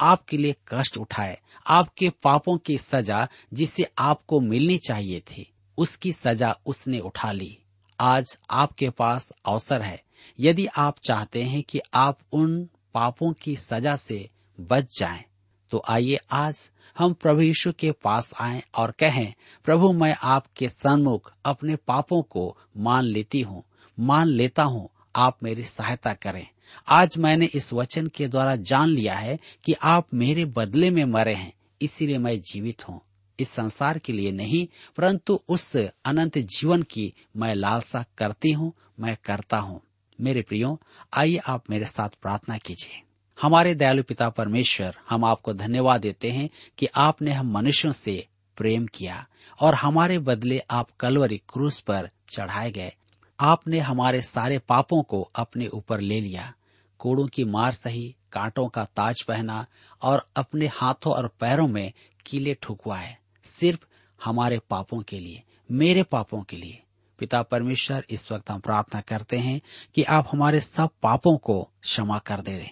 आपके 0.00 0.36
लिए 0.36 0.54
कष्ट 0.68 0.98
उठाए 0.98 1.38
आपके 1.66 2.10
पापों 2.10 2.58
की 2.58 2.78
सजा 2.78 3.28
जिसे 3.52 3.84
आपको 3.98 4.40
मिलनी 4.40 4.78
चाहिए 4.78 5.20
थी 5.20 5.50
उसकी 5.78 6.12
सजा 6.12 6.56
उसने 6.66 6.98
उठा 6.98 7.32
ली। 7.32 7.58
आज 8.00 8.38
आपके 8.50 8.90
पास 8.90 9.32
अवसर 9.46 9.82
है। 9.82 10.02
यदि 10.40 10.66
आप 10.66 10.96
चाहते 11.04 11.42
हैं 11.42 11.62
कि 11.62 11.80
आप 11.94 12.18
उन 12.32 12.68
पापों 12.94 13.32
की 13.32 13.56
सजा 13.56 13.96
से 13.96 14.30
बच 14.60 14.98
जाएँ, 14.98 15.24
तो 15.70 15.82
आइए 15.88 16.18
आज 16.30 16.70
हम 16.98 17.12
प्रभु 17.12 17.40
यीशु 17.40 17.72
के 17.72 17.92
पास 17.92 18.34
आए 18.40 18.62
और 18.74 18.90
कहें, 18.90 19.34
प्रभु, 19.64 19.92
मैं 19.92 20.16
आपके 20.22 20.68
सन्मुख 20.68 21.32
अपने 21.44 21.76
पापों 21.76 22.22
को 22.22 22.56
मान 22.76 23.04
लेती 23.04 23.40
हूँ, 23.40 23.64
मान 24.00 24.28
लेता 24.28 24.62
हूँ, 24.62 24.88
आप 25.16 25.38
मेरी 25.42 25.64
सहायता 25.64 26.14
करें। 26.14 26.46
आज 26.88 27.18
मैंने 27.18 27.46
इस 27.46 27.72
वचन 27.72 28.06
के 28.06 28.28
द्वारा 28.28 28.56
जान 28.56 28.88
लिया 28.88 29.14
है 29.14 29.38
कि 29.64 29.72
आप 29.72 30.14
मेरे 30.14 30.44
बदले 30.44 30.90
में 30.90 31.04
मरे 31.04 31.34
हैं, 31.34 31.52
इसीलिए 31.82 32.18
मैं 32.18 32.40
जीवित 32.40 32.88
हूँ। 32.88 33.00
इस 33.40 33.48
संसार 33.48 33.98
के 33.98 34.12
लिए 34.12 34.32
नहीं, 34.32 34.66
परंतु 34.96 35.40
उस 35.48 35.76
अनंत 35.76 36.38
जीवन 36.38 36.82
की 36.82 37.14
मैं 37.36 37.54
लालसा 37.54 38.04
करती 38.18 38.52
हूँ, 38.52 38.72
मैं 39.00 39.16
करता 39.24 39.58
हूँ। 39.58 39.80
मेरे 40.20 40.42
प्रियो, 40.42 40.80
आइए 41.14 41.36
आप 41.36 41.70
मेरे 41.70 41.84
साथ 41.84 42.08
प्रार्थना 42.08 42.58
कीजिए। 42.58 43.03
हमारे 43.40 43.74
दयालु 43.74 44.02
पिता 44.02 44.28
परमेश्वर, 44.28 44.96
हम 45.08 45.24
आपको 45.24 45.52
धन्यवाद 45.52 46.00
देते 46.00 46.30
हैं 46.30 46.50
कि 46.78 46.86
आपने 46.86 47.32
हम 47.32 47.52
मनुष्यों 47.52 47.92
से 47.92 48.26
प्रेम 48.56 48.86
किया 48.86 49.26
और 49.60 49.74
हमारे 49.74 50.18
बदले 50.18 50.62
आप 50.70 50.90
कलवरी 51.00 51.38
क्रूस 51.38 51.80
पर 51.80 52.10
चढ़ाए 52.30 52.70
गए। 52.70 52.92
आपने 53.40 53.78
हमारे 53.80 54.22
सारे 54.22 54.58
पापों 54.58 55.02
को 55.02 55.30
अपने 55.34 55.66
ऊपर 55.66 56.00
ले 56.00 56.20
लिया, 56.20 56.54
कोड़ों 56.98 57.26
की 57.26 57.44
मार 57.44 57.72
सही, 57.72 58.16
कांटों 58.32 58.68
का 58.68 58.84
ताज 58.84 59.22
पहना 59.22 59.66
और 60.02 60.28
अपने 60.36 60.66
हाथों 60.66 61.12
और 61.12 61.28
पैरों 61.40 61.68
में 61.68 61.92
कीले 62.26 62.54
ठुकवाए, 62.54 63.16
सिर्फ़ 63.44 63.80
हमारे 64.24 64.58
पापों 64.70 65.02
के 65.02 65.20
लिए, 65.20 65.42
मेरे 65.70 66.02
पापों 66.02 66.42
के 66.42 66.56
लिए। 66.56 66.82
पिता 67.18 67.42
परमेश्वर, 67.42 68.04
इस 68.10 68.32
वक्त 68.32 68.50
हम 68.50 68.60
प्रार्थना 68.60 69.00
करते 69.00 69.38
हैं 69.38 69.60
कि 69.94 70.02
आप 70.02 70.28
हमारे 70.32 70.60
सब 70.60 70.90
पापों 71.02 71.36
को 71.36 71.70
क्षमा 71.82 72.18
कर 72.18 72.40
दे 72.40 72.58
दें। 72.58 72.70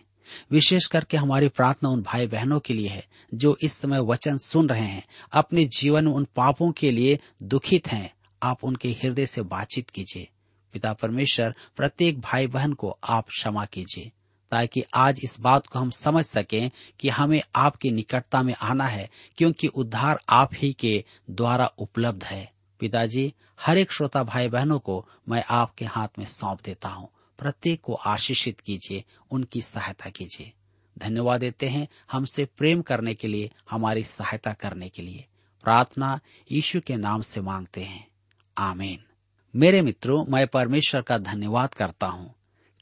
विशेष 0.51 0.87
करके 0.87 1.17
हमारी 1.17 1.49
प्रार्थना 1.49 1.89
उन 1.89 2.03
भाई 2.03 2.27
बहनों 2.27 2.61
के 2.61 2.75
लिए 2.75 2.89
है, 2.89 3.07
जो 3.35 3.57
इस 3.63 3.73
समय 3.73 4.01
वचन 4.01 4.39
सुन 4.39 4.69
रहे 4.69 4.87
हैं। 4.87 5.05
अपने 5.33 5.65
जीवन 5.65 6.05
में 6.05 6.13
उन 6.13 6.27
पापों 6.37 6.73
के 6.73 6.91
लिए 6.91 7.19
दुखित 7.43 7.89
हैं। 7.89 8.15
आप 8.43 8.65
उनके 8.65 8.89
हृदय 8.89 9.27
से 9.27 9.43
बातचीत 9.43 9.91
कीजिए। 9.91 10.29
पिता 10.73 10.93
परमेश्वर, 10.93 11.55
प्रत्येक 11.77 12.21
भाई 12.21 12.47
बहन 12.47 12.73
को 12.73 12.99
आप 13.05 13.27
क्षमा 13.29 13.65
कीजिए, 13.65 14.13
ताकि 14.51 14.85
आज 14.95 15.21
इस 15.25 15.41
बात 15.41 15.67
को 15.67 15.79
हम 15.79 15.91
समझ 15.91 16.25
सकें 16.25 16.71
कि 17.01 17.09
हमें 17.09 17.43
आपकी 17.57 17.91
निकटता 17.91 18.43
में 18.43 18.55
आना 18.61 18.85
है, 18.85 19.11
क्योंकि 19.37 19.67
उद्धार 19.67 20.21
आप 20.29 20.51
ही 20.55 20.73
के 20.73 21.05
द्वारा 21.31 21.67
उपलब्ध 21.67 22.25
है। 22.25 22.53
पिताजी, 22.81 23.35
हर 23.61 23.79
एक 23.79 23.93
श्रोता 23.93 24.23
भाई 24.25 24.49
बहनों 24.49 24.79
को 24.79 25.09
मैं 25.29 25.45
आपके 25.51 25.85
हाथ 25.85 26.09
में 26.19 26.27
सौंप 26.27 26.59
देता 26.65 26.89
हूँ। 26.89 27.09
प्रत्येक 27.43 27.81
को 27.81 27.95
आशीषित 27.95 28.61
कीजिए, 28.61 29.05
उनकी 29.31 29.63
सहायता 29.63 30.11
कीजिए। 30.11 30.53
धन्यवाद 30.99 31.41
देते 31.41 31.69
हैं 31.69 31.89
हमसे 32.13 32.45
प्रेम 32.45 32.83
करने 32.83 33.15
के 33.15 33.29
लिए, 33.29 33.51
हमारी 33.71 34.03
सहायता 34.03 34.53
करने 34.53 34.89
के 34.89 35.03
लिए। 35.03 35.27
प्रार्थना 35.63 36.21
यीशु 36.53 36.81
के 36.81 36.97
नाम 36.97 37.21
से 37.21 37.41
मांगते 37.41 37.81
हैं। 37.83 38.09
आमीन। 38.59 38.99
मेरे 39.57 39.83
मित्रों, 39.83 40.25
मैं 40.25 40.47
परमेश्वर 40.47 41.03
का 41.03 41.19
धन्यवाद 41.19 41.75
करता 41.75 42.07
हूँ, 42.07 42.35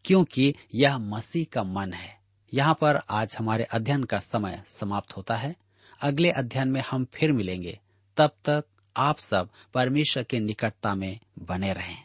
क्योंकि 0.05 0.55
यह 0.75 0.99
मसीह 0.99 1.47
का 1.53 1.63
मन 1.63 1.93
है। 1.93 2.21
यहाँ 2.55 2.75
पर 2.75 2.97
आज 3.11 3.37
हमारे 3.39 3.65
अध्ययन 3.65 4.05
का 4.05 4.19
समय 4.19 4.63
समाप्त 4.69 5.17
होता 5.17 5.37
है। 5.37 5.57
अगले 6.01 6.31
अध्ययन 6.31 6.69
में 6.69 6.85
हम 6.91 7.07
फिर 7.15 7.33
मिलेंगे। 7.33 7.81
तब 8.17 8.31
तक 8.31 8.65
आप 8.97 9.19
सब 9.19 9.51
परमेश्वर 9.75 10.23
के 10.23 10.41
निकटता 10.41 10.95
में 10.95 11.19
बने 11.39 11.73
रहें। 11.73 12.05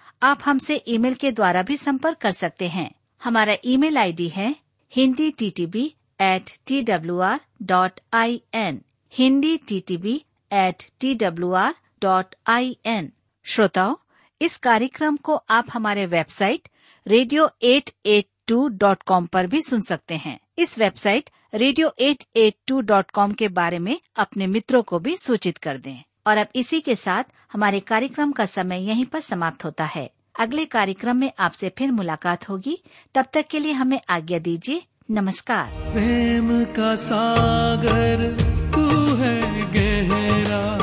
आप 0.21 0.41
हमसे 0.45 0.75
ईमेल 0.87 1.13
के 1.13 1.31
द्वारा 1.31 1.61
भी 1.63 1.75
संपर्क 1.77 2.17
कर 2.17 2.31
सकते 2.31 2.67
हैं। 2.67 2.89
हमारा 3.21 3.55
ईमेल 3.65 3.97
आईडी 3.97 4.27
है 4.29 4.55
Hindi 4.93 5.29
T 5.31 5.49
T 5.49 5.65
B 5.65 5.85
at 6.21 6.51
T 6.67 6.81
W 6.81 7.19
R 7.19 7.39
dot 7.61 7.99
I 8.13 8.41
N 8.53 8.81
Hindi 9.13 9.55
T 9.67 9.79
T 9.79 9.97
B 9.97 10.13
at 10.51 10.83
T 10.99 11.13
W 11.15 11.51
R 11.53 11.73
dot 12.01 12.35
I 12.47 12.77
N 12.85 13.11
श्रोताओं, 13.45 13.95
इस 14.41 14.57
कार्यक्रम 14.57 15.15
को 15.17 15.35
आप 15.49 15.67
हमारे 15.73 16.05
website 16.05 16.69
radio 17.05 17.49
at 17.63 17.89
at 18.05 18.27
two 18.47 18.67
dot 18.67 19.03
com 19.03 19.25
पर 19.25 19.47
भी 19.47 19.61
सुन 19.61 19.81
सकते 19.81 20.15
हैं। 20.15 20.39
इस 20.57 20.77
website 20.79 21.29
radio 21.53 21.93
at 21.99 22.23
at 22.35 22.55
two 22.67 22.81
dot 22.81 23.11
com 23.11 23.31
के 23.33 23.47
बारे 23.49 23.79
में 23.79 23.97
अपने 24.15 24.47
मित्रों 24.47 24.81
को 24.83 24.99
भी 24.99 25.17
सूचित 25.17 25.57
कर 25.57 25.77
दें। 25.77 25.97
और 26.27 26.37
अब 26.37 26.47
इसी 26.55 26.79
के 26.81 26.95
साथ 26.95 27.23
हमारे 27.53 27.79
कार्यक्रम 27.79 28.31
का 28.31 28.45
समय 28.45 28.87
यहीं 28.87 29.05
पर 29.05 29.19
समाप्त 29.19 29.65
होता 29.65 29.83
है। 29.83 30.11
अगले 30.39 30.65
कार्यक्रम 30.65 31.17
में 31.17 31.31
आपसे 31.39 31.71
फिर 31.77 31.91
मुलाकात 31.91 32.49
होगी। 32.49 32.83
तब 33.15 33.25
तक 33.33 33.45
के 33.51 33.59
लिए 33.59 33.71
हमें 33.71 34.01
आज्ञा 34.09 34.39
दीजिए। 34.39 34.81
नमस्कार। 35.11 35.65
प्रेम 35.65 36.63
का 36.63 36.95
सागर, 36.95 38.37
तू 38.75 39.15
है 39.15 39.41
गहरा, 39.73 40.77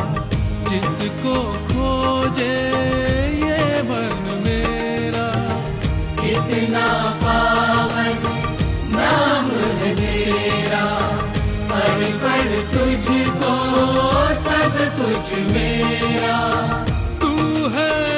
जिसको 0.70 1.66
खोजे 1.66 2.58
ये 3.32 3.82
मन 3.82 4.42
मेरा। 4.46 5.32
कितना 6.22 7.17
कुछ 15.08 15.32
मेरा 15.52 16.36
तू 17.20 17.68
है 17.68 18.17